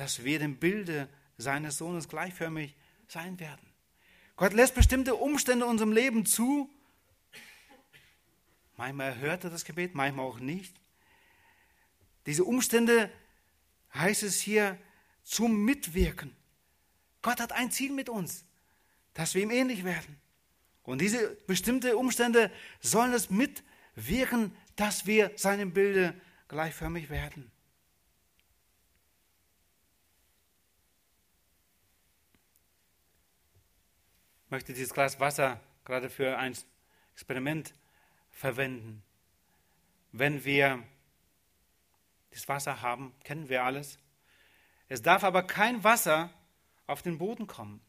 [0.00, 2.74] dass wir dem Bilde seines Sohnes gleichförmig
[3.06, 3.60] sein werden.
[4.34, 6.70] Gott lässt bestimmte Umstände unserem Leben zu.
[8.78, 10.74] Manchmal hört er das Gebet, manchmal auch nicht.
[12.24, 13.12] Diese Umstände
[13.92, 14.78] heißt es hier
[15.22, 16.34] zum Mitwirken.
[17.20, 18.46] Gott hat ein Ziel mit uns,
[19.12, 20.18] dass wir ihm ähnlich werden.
[20.82, 27.52] Und diese bestimmten Umstände sollen es mitwirken, dass wir seinem Bilde gleichförmig werden.
[34.50, 36.56] Möchte dieses Glas Wasser gerade für ein
[37.14, 37.74] Experiment
[38.30, 39.02] verwenden.
[40.12, 40.82] Wenn wir
[42.30, 43.98] das Wasser haben, kennen wir alles.
[44.88, 46.30] Es darf aber kein Wasser
[46.86, 47.80] auf den Boden kommen.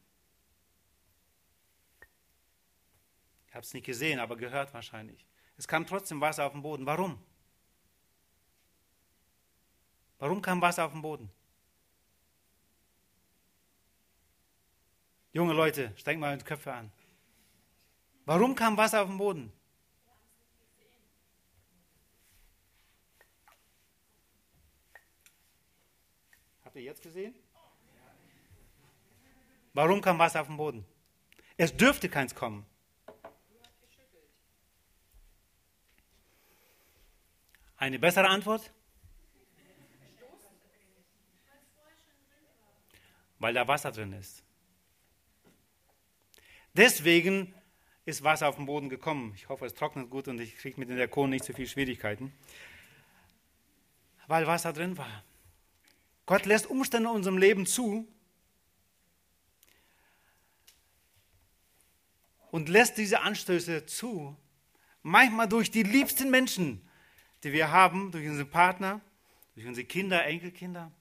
[3.48, 5.26] Ich habe es nicht gesehen, aber gehört wahrscheinlich.
[5.58, 6.86] Es kam trotzdem Wasser auf den Boden.
[6.86, 7.22] Warum?
[10.18, 11.30] Warum kam Wasser auf den Boden?
[15.32, 16.92] Junge Leute, strengt mal die Köpfe an.
[18.26, 19.52] Warum kam Wasser auf den Boden?
[26.64, 27.34] Habt ihr jetzt gesehen?
[29.72, 30.84] Warum kam Wasser auf den Boden?
[31.56, 32.66] Es dürfte keins kommen.
[37.76, 38.70] Eine bessere Antwort?
[43.42, 44.44] weil da Wasser drin ist.
[46.74, 47.54] Deswegen
[48.04, 49.32] ist Wasser auf den Boden gekommen.
[49.36, 52.32] Ich hoffe, es trocknet gut und ich kriege mit den Diakonen nicht so viel Schwierigkeiten.
[54.26, 55.24] Weil Wasser drin war.
[56.26, 58.08] Gott lässt Umstände in unserem Leben zu
[62.50, 64.36] und lässt diese Anstöße zu.
[65.02, 66.80] Manchmal durch die liebsten Menschen,
[67.42, 69.00] die wir haben, durch unsere Partner,
[69.54, 70.92] durch unsere Kinder, Enkelkinder,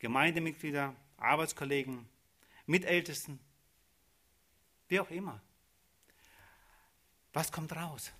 [0.00, 2.08] Gemeindemitglieder, Arbeitskollegen,
[2.66, 3.38] Mitältesten,
[4.92, 5.40] wie auch immer.
[7.32, 8.12] Was kommt raus?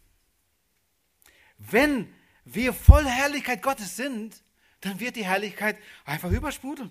[1.59, 2.13] Wenn
[2.47, 4.43] wir voll Herrlichkeit Gottes sind,
[4.81, 6.91] dann wird die Herrlichkeit einfach übersprudeln.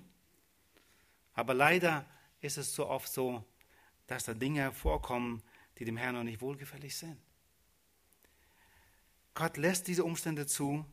[1.33, 2.05] Aber leider
[2.41, 3.43] ist es so oft so,
[4.05, 5.41] dass da Dinge vorkommen,
[5.79, 7.17] die dem Herrn noch nicht wohlgefällig sind.
[9.33, 10.85] Gott lässt diese Umstände zu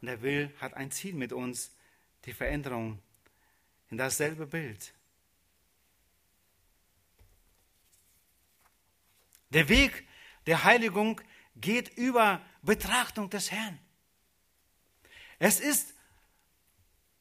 [0.00, 1.70] und er will, hat ein Ziel mit uns,
[2.24, 3.00] die Veränderung
[3.88, 4.94] in dasselbe Bild.
[9.50, 10.06] Der Weg
[10.46, 11.20] der Heiligung
[11.56, 13.78] geht über Betrachtung des Herrn.
[15.38, 15.94] Es ist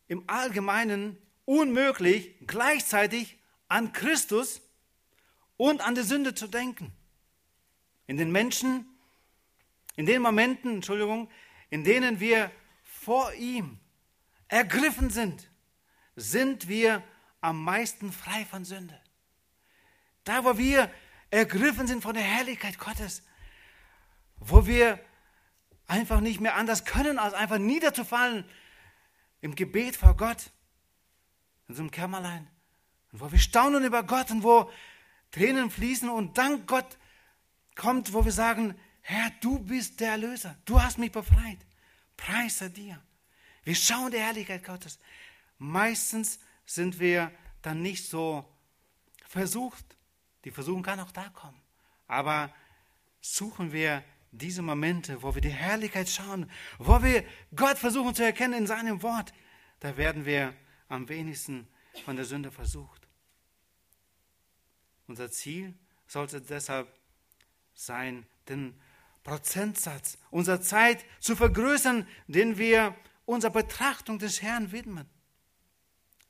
[0.08, 3.38] im Allgemeinen unmöglich, gleichzeitig
[3.68, 4.62] an Christus
[5.58, 6.92] und an die Sünde zu denken.
[8.08, 8.86] In den Menschen,
[9.96, 11.30] in den Momenten, Entschuldigung,
[11.70, 12.52] in denen wir
[12.84, 13.80] vor ihm
[14.48, 15.50] ergriffen sind,
[16.16, 17.04] sind wir
[17.42, 19.00] am meisten frei von Sünde.
[20.24, 20.92] Da, wo wir
[21.32, 23.24] ergriffen sind von der Herrlichkeit Gottes,
[24.38, 25.00] wo wir
[25.88, 28.46] einfach nicht mehr anders können, als einfach niederzufallen
[29.42, 30.52] im Gebet vor Gott,
[31.68, 32.48] in so einem Kämmerlein,
[33.12, 34.72] und wo wir staunen über Gott und wo
[35.32, 36.98] Tränen fließen und Dank Gott
[37.76, 41.60] kommt, wo wir sagen, Herr, du bist der Erlöser, du hast mich befreit,
[42.18, 43.02] preise dir.
[43.64, 45.00] Wir schauen der Herrlichkeit Gottes.
[45.58, 48.46] Meistens sind wir dann nicht so
[49.28, 49.86] versucht.
[50.46, 51.62] Die Versuchung kann auch da kommen.
[52.08, 52.54] Aber
[53.22, 57.24] suchen wir diese Momente, wo wir die Herrlichkeit schauen, wo wir
[57.56, 59.34] Gott versuchen zu erkennen in seinem Wort,
[59.80, 60.54] da werden wir
[60.88, 61.68] am wenigsten
[62.06, 63.08] von der Sünde versucht.
[65.08, 65.74] Unser Ziel
[66.08, 66.88] sollte deshalb
[67.74, 68.80] sein, den
[69.24, 75.08] Prozentsatz unserer Zeit zu vergrößern, den wir unserer Betrachtung des Herrn widmen.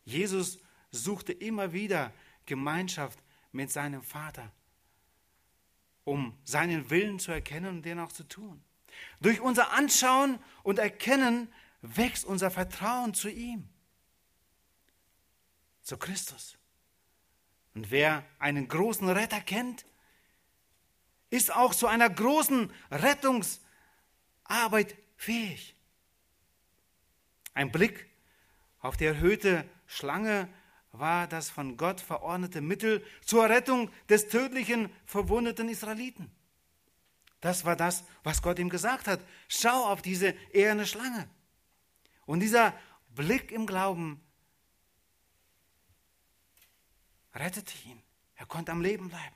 [0.06, 0.60] Jesus
[0.92, 2.14] suchte immer wieder
[2.46, 3.20] Gemeinschaft
[3.52, 4.52] mit seinem Vater,
[6.04, 8.64] um seinen Willen zu erkennen und den auch zu tun.
[9.22, 13.70] Durch unser Anschauen und Erkennen wächst unser Vertrauen zu ihm,
[15.82, 16.58] zu Christus.
[17.76, 19.86] Und wer einen großen Retter kennt,
[21.30, 23.70] ist auch zu einer großen Rettungsart
[24.50, 25.76] Arbeit fähig.
[27.54, 28.10] Ein Blick
[28.80, 30.50] auf die erhöhte Schlange
[30.92, 36.32] war das von Gott verordnete Mittel zur Rettung des tödlichen, verwundeten Israeliten.
[37.42, 39.22] Das war das, was Gott ihm gesagt hat.
[39.48, 41.30] Schau auf diese eherne Schlange.
[42.26, 42.74] Und dieser
[43.10, 44.22] Blick im Glauben
[47.34, 48.02] rettete ihn.
[48.36, 49.36] Er konnte am Leben bleiben.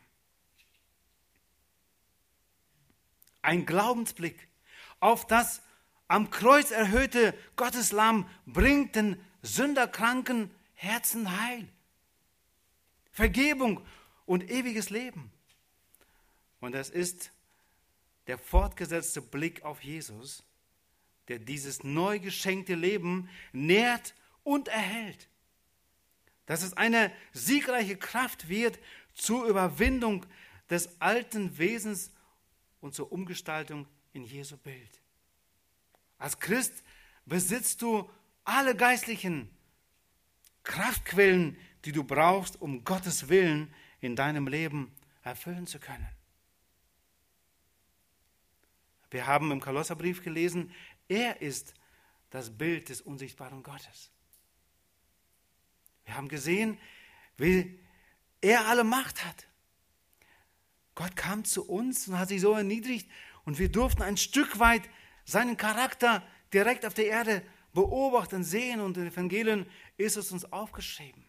[3.42, 4.48] Ein Glaubensblick
[5.00, 5.62] auf das
[6.08, 10.52] am Kreuz erhöhte Gotteslamm bringt den sünderkranken
[10.84, 11.66] Herzen Heil,
[13.12, 13.86] Vergebung
[14.26, 15.32] und ewiges Leben.
[16.60, 17.32] Und es ist
[18.28, 20.44] der fortgesetzte Blick auf Jesus,
[21.30, 25.30] der dieses neu geschenkte Leben nährt und erhält.
[26.48, 28.78] Dass es eine siegreiche Kraft wird
[29.14, 30.26] zur Überwindung
[30.70, 32.12] des alten Wesens
[32.82, 35.02] und zur Umgestaltung in Jesu Bild.
[36.18, 36.84] Als Christ
[37.26, 38.10] besitzt du
[38.44, 39.50] alle geistlichen
[40.64, 46.08] Kraftquellen, die du brauchst, um Gottes Willen in deinem Leben erfüllen zu können.
[49.12, 50.74] Wir haben im Kolosserbrief gelesen,
[51.08, 51.74] er ist
[52.32, 54.12] das Bild des unsichtbaren Gottes.
[56.06, 56.80] Wir haben gesehen,
[57.38, 57.80] wie
[58.42, 59.48] er alle Macht hat.
[60.96, 63.10] Gott kam zu uns und hat sich so erniedrigt
[63.46, 64.90] und wir durften ein Stück weit
[65.26, 67.44] seinen Charakter direkt auf der Erde
[67.74, 69.66] beobachten, sehen und in den Evangelien
[69.98, 71.26] ist es uns aufgeschrieben.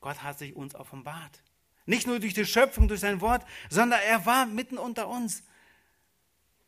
[0.00, 1.42] Gott hat sich uns offenbart.
[1.84, 5.42] Nicht nur durch die Schöpfung, durch sein Wort, sondern er war mitten unter uns.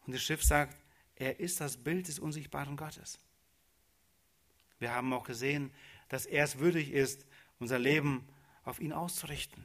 [0.07, 0.77] Und das Schiff sagt,
[1.17, 3.19] er ist das Bild des unsichtbaren Gottes.
[4.79, 5.73] Wir haben auch gesehen,
[6.09, 7.25] dass er es würdig ist,
[7.61, 8.29] unser Leben
[8.65, 9.65] auf ihn auszurichten.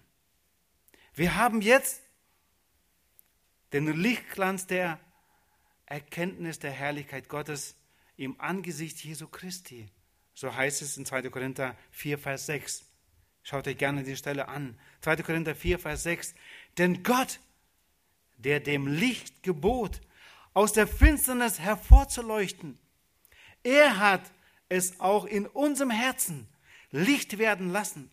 [1.16, 2.04] Wir haben jetzt
[3.74, 5.00] den Lichtglanz der
[5.88, 7.76] Erkenntnis der Herrlichkeit Gottes
[8.18, 9.88] im Angesicht Jesu Christi.
[10.34, 11.30] So heißt es in 2.
[11.30, 12.86] Korinther 4, Vers 6.
[13.42, 14.78] Schaut euch gerne die Stelle an.
[15.02, 15.18] 2.
[15.18, 16.36] Korinther 4, Vers 6.
[16.78, 17.40] Denn Gott,
[18.38, 20.02] der dem Licht gebot,
[20.54, 22.78] aus der Finsternis hervorzuleuchten,
[23.64, 24.32] er hat
[24.70, 26.48] es auch in unserem Herzen
[26.92, 28.12] Licht werden lassen,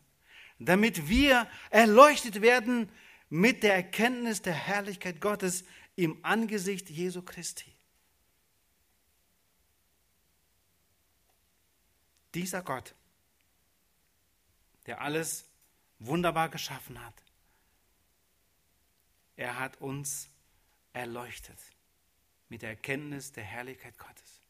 [0.58, 2.88] damit wir erleuchtet werden
[3.28, 5.64] mit der Erkenntnis der Herrlichkeit Gottes
[5.96, 7.72] im Angesicht Jesu Christi.
[12.34, 12.94] Dieser Gott
[14.86, 15.46] der alles
[15.98, 17.14] wunderbar geschaffen hat.
[19.36, 20.28] Er hat uns
[20.92, 21.58] erleuchtet
[22.48, 24.40] mit der Erkenntnis der Herrlichkeit Gottes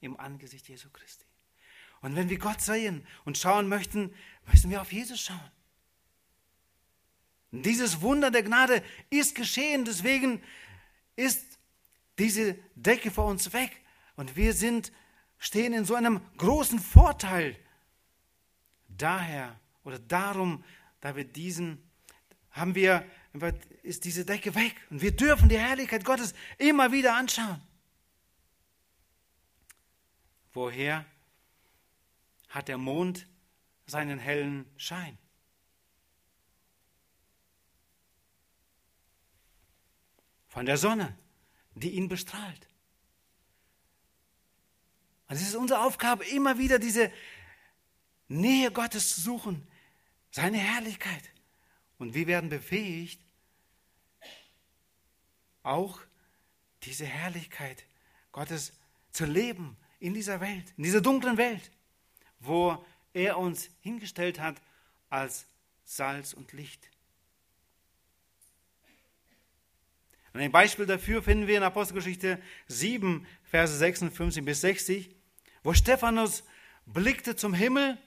[0.00, 1.24] im Angesicht Jesu Christi.
[2.00, 4.14] Und wenn wir Gott sehen und schauen möchten,
[4.46, 5.50] müssen wir auf Jesus schauen.
[7.50, 10.42] Und dieses Wunder der Gnade ist geschehen, deswegen
[11.18, 11.58] ist
[12.18, 13.82] diese Decke vor uns weg
[14.14, 14.92] und wir sind,
[15.38, 17.56] stehen in so einem großen Vorteil.
[18.86, 20.64] Daher oder darum,
[21.00, 21.82] da wir diesen,
[22.52, 23.04] haben wir,
[23.82, 24.76] ist diese Decke weg.
[24.90, 27.60] Und wir dürfen die Herrlichkeit Gottes immer wieder anschauen.
[30.52, 31.04] Woher
[32.48, 33.26] hat der Mond
[33.86, 35.18] seinen hellen Schein?
[40.58, 41.16] Von der Sonne,
[41.76, 42.66] die ihn bestrahlt.
[45.28, 47.12] Also es ist unsere Aufgabe, immer wieder diese
[48.26, 49.64] Nähe Gottes zu suchen,
[50.32, 51.30] seine Herrlichkeit.
[51.98, 53.20] Und wir werden befähigt,
[55.62, 56.00] auch
[56.82, 57.84] diese Herrlichkeit
[58.32, 58.72] Gottes
[59.12, 61.70] zu leben in dieser Welt, in dieser dunklen Welt,
[62.40, 64.60] wo er uns hingestellt hat
[65.08, 65.46] als
[65.84, 66.90] Salz und Licht.
[70.38, 75.10] Und ein Beispiel dafür finden wir in Apostelgeschichte 7, Verse 56 bis 60,
[75.64, 76.44] wo Stephanus
[76.86, 77.98] blickte zum Himmel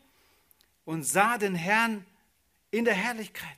[0.86, 2.06] und sah den Herrn
[2.70, 3.58] in der Herrlichkeit.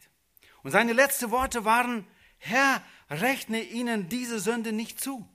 [0.64, 2.08] Und seine letzten Worte waren,
[2.40, 5.30] Herr, rechne ihnen diese Sünde nicht zu.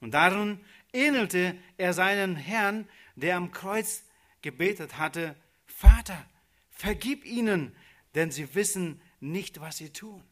[0.00, 0.60] Und darum
[0.94, 4.02] ähnelte er seinen Herrn, der am Kreuz
[4.40, 5.36] gebetet hatte,
[5.66, 6.24] Vater,
[6.70, 7.76] vergib ihnen,
[8.14, 10.24] denn sie wissen nicht, was sie tun.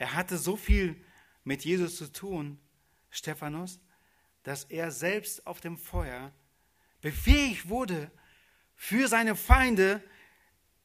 [0.00, 0.96] Er hatte so viel
[1.44, 2.58] mit Jesus zu tun,
[3.10, 3.78] Stephanus,
[4.44, 6.32] dass er selbst auf dem Feuer
[7.02, 8.10] befähigt wurde,
[8.76, 10.02] für seine Feinde,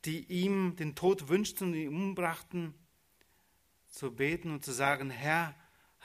[0.03, 2.73] die ihm den Tod wünschten und ihn umbrachten,
[3.87, 5.55] zu beten und zu sagen, Herr,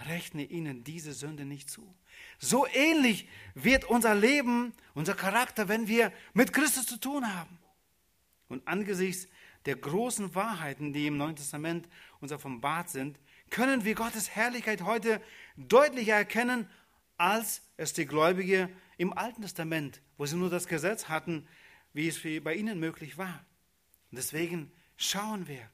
[0.06, 1.92] rechne ihnen diese Sünde nicht zu.
[2.38, 7.58] So ähnlich wird unser Leben, unser Charakter, wenn wir mit Christus zu tun haben.
[8.46, 9.26] Und angesichts
[9.66, 11.88] der großen Wahrheiten, die im Neuen Testament
[12.20, 13.18] uns offenbart sind,
[13.50, 15.20] können wir Gottes Herrlichkeit heute
[15.56, 16.68] deutlicher erkennen,
[17.16, 21.46] als es die Gläubige im Alten Testament, wo sie nur das Gesetz hatten,
[21.92, 23.44] wie es bei ihnen möglich war.
[24.10, 25.68] Und deswegen schauen wir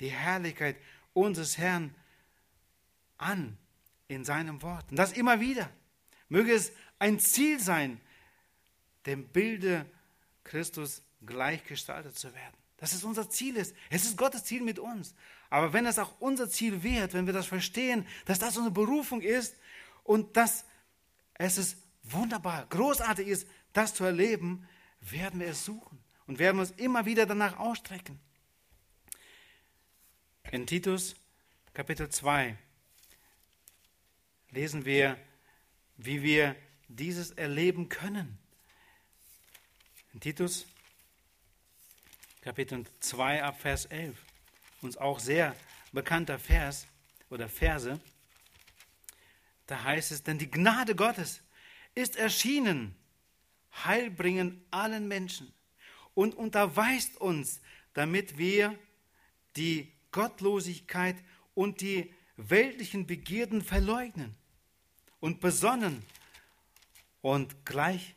[0.00, 0.76] die Herrlichkeit
[1.12, 1.94] unseres Herrn
[3.16, 3.58] an
[4.08, 4.90] in seinem Wort.
[4.90, 5.70] Und das immer wieder.
[6.28, 8.00] Möge es ein Ziel sein,
[9.06, 9.86] dem Bilde
[10.44, 12.56] Christus gleichgestaltet zu werden.
[12.78, 13.74] Dass es unser Ziel ist.
[13.90, 15.14] Es ist Gottes Ziel mit uns.
[15.50, 19.20] Aber wenn es auch unser Ziel wird, wenn wir das verstehen, dass das unsere Berufung
[19.20, 19.56] ist
[20.04, 20.64] und dass
[21.34, 24.66] es ist wunderbar, großartig ist, das zu erleben,
[25.00, 28.18] werden wir es suchen und werden uns immer wieder danach ausstrecken.
[30.50, 31.14] In Titus
[31.74, 32.56] Kapitel 2
[34.50, 35.18] lesen wir,
[35.96, 36.56] wie wir
[36.88, 38.38] dieses erleben können.
[40.12, 40.66] In Titus
[42.48, 44.16] Kapitel 2 ab Vers 11,
[44.80, 45.54] uns auch sehr
[45.92, 46.86] bekannter Vers
[47.28, 48.00] oder Verse,
[49.66, 51.42] da heißt es, denn die Gnade Gottes
[51.94, 52.96] ist erschienen,
[53.84, 55.52] heilbringend allen Menschen
[56.14, 57.60] und unterweist uns,
[57.92, 58.78] damit wir
[59.56, 61.16] die Gottlosigkeit
[61.52, 64.34] und die weltlichen Begierden verleugnen
[65.20, 66.02] und besonnen
[67.20, 68.14] und gleich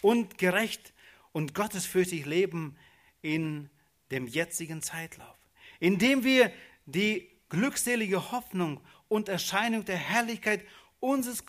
[0.00, 0.94] und gerecht
[1.32, 2.76] und gottesfürchtig leben
[3.22, 3.70] in
[4.10, 5.36] dem jetzigen Zeitlauf,
[5.80, 6.52] indem wir
[6.86, 10.64] die glückselige Hoffnung und Erscheinung der Herrlichkeit
[11.00, 11.44] unseres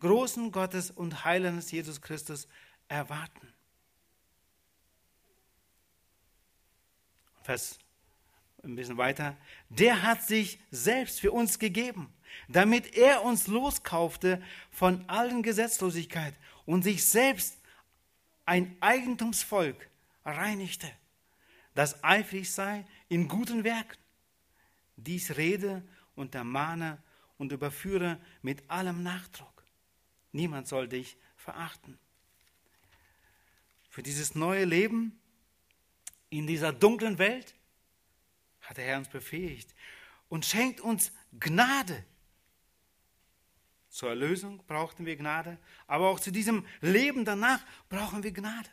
[0.00, 2.48] großen Gottes und Heilandes Jesus Christus
[2.88, 3.52] erwarten.
[7.42, 7.78] Vers
[8.62, 9.36] ein bisschen weiter.
[9.68, 12.12] Der hat sich selbst für uns gegeben,
[12.48, 16.34] damit er uns loskaufte von allen Gesetzlosigkeit
[16.66, 17.59] und sich selbst
[18.50, 19.88] ein Eigentumsvolk
[20.24, 20.90] reinigte,
[21.76, 23.96] das eifrig sei in guten Werken.
[24.96, 25.86] Dies rede
[26.16, 27.00] und ermahne
[27.38, 29.62] und überführe mit allem Nachdruck.
[30.32, 31.96] Niemand soll dich verachten.
[33.88, 35.20] Für dieses neue Leben
[36.28, 37.54] in dieser dunklen Welt
[38.62, 39.72] hat der Herr uns befähigt
[40.28, 42.04] und schenkt uns Gnade.
[43.90, 48.70] Zur Erlösung brauchten wir Gnade, aber auch zu diesem Leben danach brauchen wir Gnade.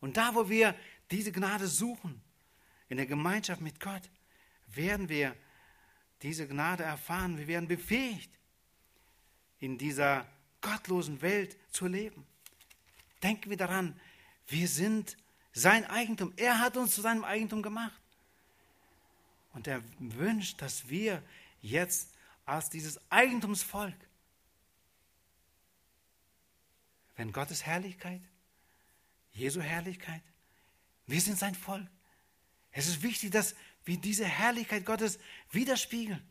[0.00, 0.74] Und da, wo wir
[1.10, 2.20] diese Gnade suchen,
[2.88, 4.02] in der Gemeinschaft mit Gott,
[4.68, 5.34] werden wir
[6.22, 7.38] diese Gnade erfahren.
[7.38, 8.30] Wir werden befähigt,
[9.58, 10.26] in dieser
[10.60, 12.26] gottlosen Welt zu leben.
[13.22, 13.98] Denken wir daran,
[14.48, 15.16] wir sind
[15.52, 16.32] sein Eigentum.
[16.36, 18.00] Er hat uns zu seinem Eigentum gemacht.
[19.54, 21.22] Und er wünscht, dass wir
[21.62, 22.12] jetzt
[22.44, 23.94] als dieses Eigentumsvolk,
[27.16, 28.22] wenn Gottes Herrlichkeit,
[29.32, 30.22] Jesu Herrlichkeit,
[31.06, 31.86] wir sind sein Volk.
[32.70, 33.54] Es ist wichtig, dass
[33.84, 35.18] wir diese Herrlichkeit Gottes
[35.50, 36.22] widerspiegeln,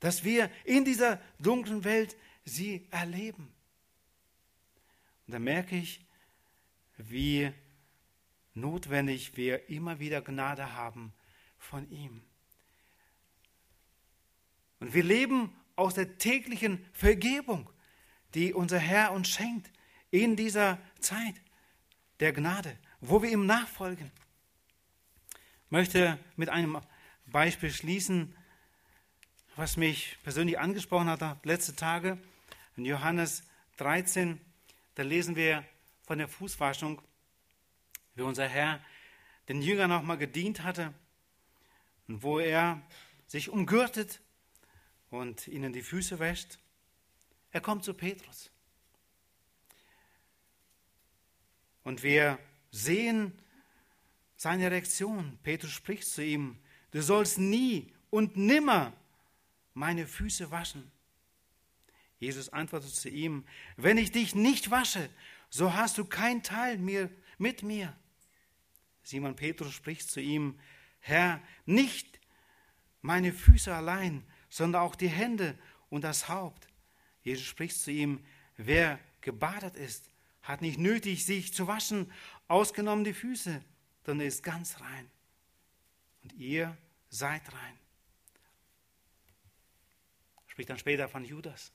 [0.00, 3.52] dass wir in dieser dunklen Welt sie erleben.
[5.26, 6.04] Und da merke ich,
[6.96, 7.52] wie
[8.54, 11.12] notwendig wir immer wieder Gnade haben
[11.58, 12.22] von ihm.
[14.80, 17.70] Und wir leben aus der täglichen Vergebung,
[18.34, 19.70] die unser Herr uns schenkt
[20.12, 21.34] in dieser Zeit
[22.20, 24.12] der Gnade, wo wir ihm nachfolgen.
[25.64, 26.80] Ich möchte mit einem
[27.26, 28.36] Beispiel schließen,
[29.56, 32.18] was mich persönlich angesprochen hat letzte Tage.
[32.76, 33.42] In Johannes
[33.78, 34.40] 13,
[34.94, 35.64] da lesen wir
[36.06, 37.00] von der Fußwaschung,
[38.14, 38.84] wie unser Herr
[39.48, 40.92] den Jüngern nochmal gedient hatte
[42.06, 42.82] und wo er
[43.26, 44.20] sich umgürtet
[45.08, 46.58] und ihnen die Füße wäscht.
[47.50, 48.51] Er kommt zu Petrus.
[51.84, 52.38] Und wir
[52.70, 53.32] sehen
[54.36, 55.38] seine Reaktion.
[55.42, 56.58] Petrus spricht zu ihm,
[56.90, 58.92] du sollst nie und nimmer
[59.74, 60.90] meine Füße waschen.
[62.18, 63.44] Jesus antwortet zu ihm,
[63.76, 65.10] wenn ich dich nicht wasche,
[65.50, 67.96] so hast du kein Teil mehr mit mir.
[69.02, 70.58] Simon Petrus spricht zu ihm,
[71.00, 72.20] Herr, nicht
[73.00, 75.58] meine Füße allein, sondern auch die Hände
[75.90, 76.68] und das Haupt.
[77.22, 78.24] Jesus spricht zu ihm,
[78.56, 80.11] wer gebadet ist,
[80.42, 82.10] hat nicht nötig, sich zu waschen,
[82.48, 83.62] ausgenommen die Füße,
[84.04, 85.10] sondern ist ganz rein.
[86.22, 86.76] Und ihr
[87.08, 87.78] seid rein.
[90.46, 91.72] Spricht dann später von Judas.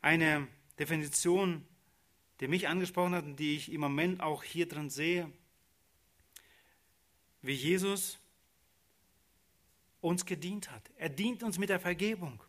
[0.00, 1.66] Eine Definition,
[2.40, 5.30] die mich angesprochen hat und die ich im Moment auch hier drin sehe,
[7.42, 8.18] wie Jesus
[10.00, 10.90] uns gedient hat.
[10.96, 12.42] Er dient uns mit der Vergebung.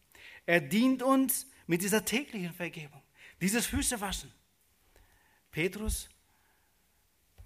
[0.46, 3.02] Er dient uns mit dieser täglichen Vergebung.
[3.42, 4.32] Dieses Füßewaschen.
[5.52, 6.10] Petrus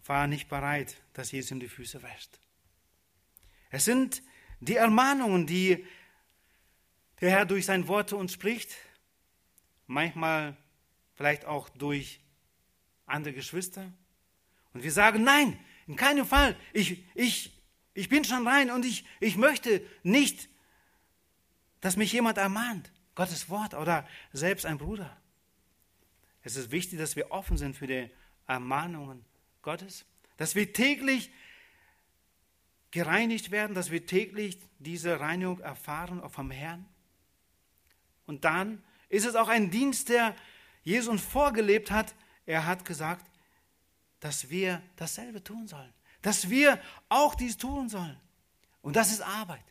[0.05, 2.39] war nicht bereit, dass Jesus ihm die Füße wäscht.
[3.69, 4.23] Es sind
[4.59, 5.85] die Ermahnungen, die
[7.21, 8.75] der Herr durch sein Wort zu uns spricht,
[9.87, 10.57] manchmal
[11.15, 12.21] vielleicht auch durch
[13.05, 13.91] andere Geschwister.
[14.73, 17.51] Und wir sagen, nein, in keinem Fall, ich, ich,
[17.93, 20.49] ich bin schon rein und ich, ich möchte nicht,
[21.81, 22.91] dass mich jemand ermahnt.
[23.15, 25.18] Gottes Wort oder selbst ein Bruder.
[26.43, 28.09] Es ist wichtig, dass wir offen sind für die
[28.47, 29.25] Ermahnungen
[29.61, 30.05] Gottes,
[30.37, 31.31] dass wir täglich
[32.91, 36.85] gereinigt werden, dass wir täglich diese Reinigung erfahren vom Herrn.
[38.25, 40.35] Und dann ist es auch ein Dienst, der
[40.83, 42.15] Jesus vorgelebt hat.
[42.45, 43.25] Er hat gesagt,
[44.19, 48.17] dass wir dasselbe tun sollen, dass wir auch dies tun sollen.
[48.81, 49.63] Und das ist Arbeit.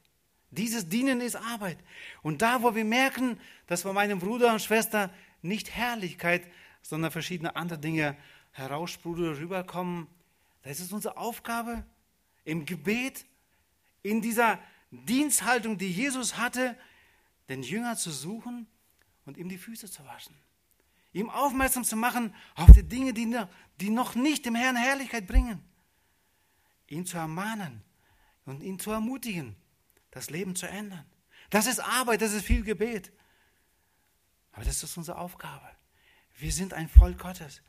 [0.50, 1.78] Dieses Dienen ist Arbeit.
[2.22, 5.10] Und da, wo wir merken, dass bei meinem Bruder und Schwester
[5.42, 6.46] nicht Herrlichkeit,
[6.82, 8.16] sondern verschiedene andere Dinge
[8.52, 10.06] heraussprudeln, rüberkommen,
[10.62, 11.84] da ist unsere Aufgabe,
[12.44, 13.26] im Gebet,
[14.02, 14.58] in dieser
[14.90, 16.76] Diensthaltung, die Jesus hatte,
[17.48, 18.66] den Jünger zu suchen
[19.26, 20.34] und ihm die Füße zu waschen.
[21.12, 25.62] Ihm aufmerksam zu machen auf die Dinge, die noch nicht dem Herrn Herrlichkeit bringen.
[26.86, 27.82] Ihn zu ermahnen
[28.44, 29.56] und ihn zu ermutigen,
[30.10, 31.04] das Leben zu ändern.
[31.50, 33.12] Das ist Arbeit, das ist viel Gebet.
[34.58, 35.70] Aber das ist unsere Aufgabe.
[36.36, 37.62] Wir sind ein Volk Gottes.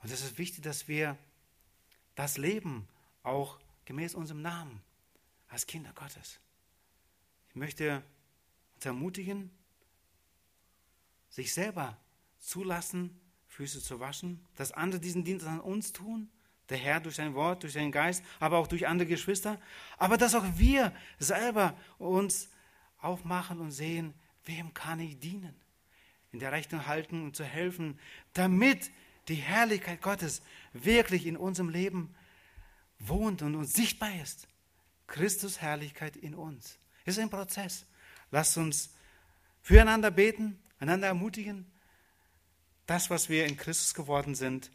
[0.00, 1.18] Und es ist wichtig, dass wir
[2.14, 2.86] das Leben
[3.24, 4.80] auch gemäß unserem Namen
[5.48, 6.38] als Kinder Gottes.
[7.48, 8.04] Ich möchte
[8.76, 9.50] uns ermutigen,
[11.28, 11.98] sich selber
[12.38, 16.30] zulassen, Füße zu waschen, dass andere diesen Dienst an uns tun,
[16.68, 19.60] der Herr durch sein Wort, durch seinen Geist, aber auch durch andere Geschwister,
[19.96, 22.48] aber dass auch wir selber uns
[22.98, 24.14] aufmachen und sehen,
[24.48, 25.54] wem kann ich dienen,
[26.32, 28.00] in der Rechnung halten und zu helfen,
[28.32, 28.90] damit
[29.28, 30.42] die Herrlichkeit Gottes
[30.72, 32.14] wirklich in unserem Leben
[32.98, 34.48] wohnt und uns sichtbar ist.
[35.06, 36.78] Christus Herrlichkeit in uns.
[37.04, 37.86] Es ist ein Prozess.
[38.30, 38.94] Lasst uns
[39.62, 41.70] füreinander beten, einander ermutigen,
[42.86, 44.70] das, was wir in Christus geworden sind,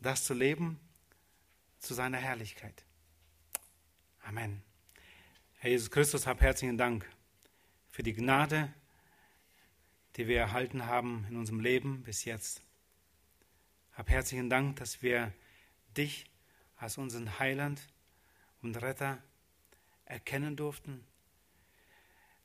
[0.00, 0.80] das zu leben
[1.78, 2.84] zu seiner Herrlichkeit.
[4.24, 4.62] Amen.
[5.58, 7.08] Herr Jesus Christus, hab herzlichen Dank
[7.88, 8.72] für die Gnade,
[10.16, 12.62] die wir erhalten haben in unserem Leben bis jetzt.
[13.92, 15.32] Hab herzlichen Dank, dass wir
[15.96, 16.26] dich
[16.76, 17.80] als unseren Heiland
[18.62, 19.22] und Retter
[20.04, 21.04] erkennen durften,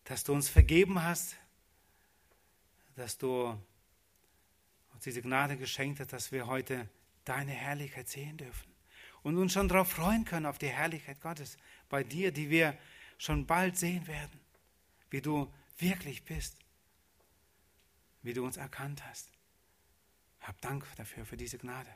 [0.03, 1.36] dass du uns vergeben hast,
[2.95, 3.57] dass du
[4.93, 6.89] uns diese Gnade geschenkt hast, dass wir heute
[7.26, 8.72] deine Herrlichkeit sehen dürfen
[9.22, 11.57] und uns schon darauf freuen können, auf die Herrlichkeit Gottes
[11.89, 12.78] bei dir, die wir
[13.18, 14.39] schon bald sehen werden,
[15.09, 16.57] wie du wirklich bist,
[18.28, 19.32] wie du uns erkannt hast.
[20.42, 21.90] Hab Dank dafür, für diese Gnade.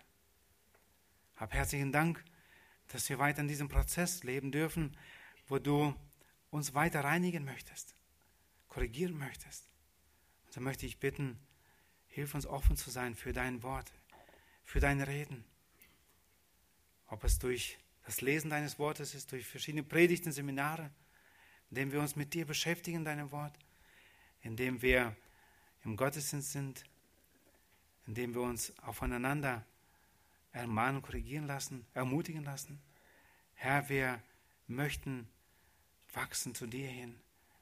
[1.35, 2.23] Hab herzlichen Dank,
[2.87, 4.95] dass wir weiter in diesem Prozess leben dürfen,
[5.47, 5.93] wo du
[6.49, 7.95] uns weiter reinigen möchtest,
[8.69, 9.69] korrigieren möchtest.
[10.45, 11.37] Und so möchte ich bitten,
[12.07, 13.91] hilf uns offen zu sein für dein Wort,
[14.63, 15.43] für deine Reden.
[17.07, 20.91] Ob es durch das Lesen deines Wortes ist, durch verschiedene Predigten, Seminare,
[21.69, 23.59] indem wir uns mit dir beschäftigen, deinem Wort,
[24.43, 25.13] indem wir
[25.83, 26.83] im Gottesdienst sind,
[28.07, 29.65] indem wir uns aufeinander
[30.51, 32.81] ermahnen, korrigieren lassen, ermutigen lassen.
[33.55, 34.21] Herr, wir
[34.67, 35.27] möchten
[36.13, 37.19] wachsen zu dir hin.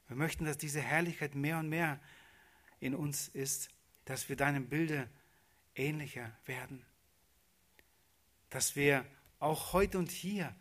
[0.08, 2.00] Wir möchten, dass diese Herrlichkeit mehr und mehr
[2.80, 3.70] in uns ist,
[4.06, 5.08] dass wir deinem Bilde
[5.74, 6.84] ähnlicher werden.
[8.48, 9.06] Dass wir
[9.38, 10.54] auch heute und hier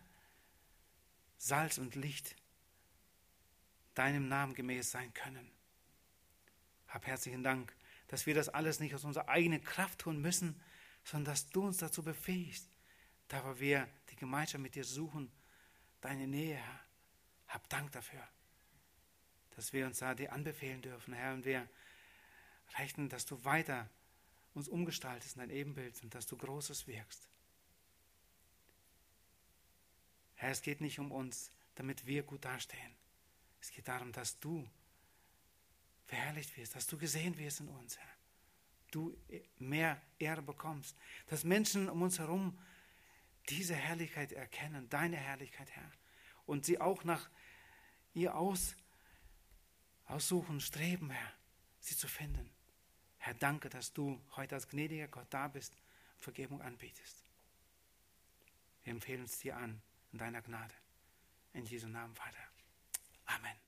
[1.38, 2.36] Salz und Licht
[3.96, 5.50] deinem Namen gemäß sein können.
[6.90, 7.76] Hab herzlichen Dank,
[8.08, 10.60] dass wir das alles nicht aus unserer eigenen Kraft tun müssen,
[11.04, 12.70] sondern dass du uns dazu befähigst,
[13.28, 15.32] da wir die Gemeinschaft mit dir suchen,
[16.02, 16.80] deine Nähe, Herr.
[17.48, 18.28] Hab Dank dafür,
[19.56, 21.68] dass wir uns da dir anbefehlen dürfen, Herr, und wir
[22.78, 23.90] rechnen, dass du weiter
[24.54, 27.28] uns umgestaltest in dein Ebenbild und dass du Großes wirkst.
[30.36, 32.96] Herr, es geht nicht um uns, damit wir gut dastehen.
[33.62, 34.70] Es geht darum, dass du
[36.10, 38.20] verherrlicht wirst, dass du gesehen wirst in uns, Herr
[38.92, 39.16] du
[39.58, 40.96] mehr Ehre bekommst.
[41.28, 42.58] Dass Menschen um uns herum
[43.50, 45.92] diese Herrlichkeit erkennen, deine Herrlichkeit, Herr.
[46.46, 47.30] Und sie auch nach
[48.14, 48.76] ihr aus,
[50.06, 51.34] aussuchen, streben, Herr,
[51.80, 52.52] sie zu finden.
[53.18, 55.74] Herr, danke, dass du heute als gnädiger Gott da bist
[56.16, 57.24] und Vergebung anbietest.
[58.84, 59.82] Wir empfehlen es dir an
[60.12, 60.74] in deiner Gnade.
[61.54, 62.38] In Jesu Namen, Vater.
[63.26, 63.60] Amen.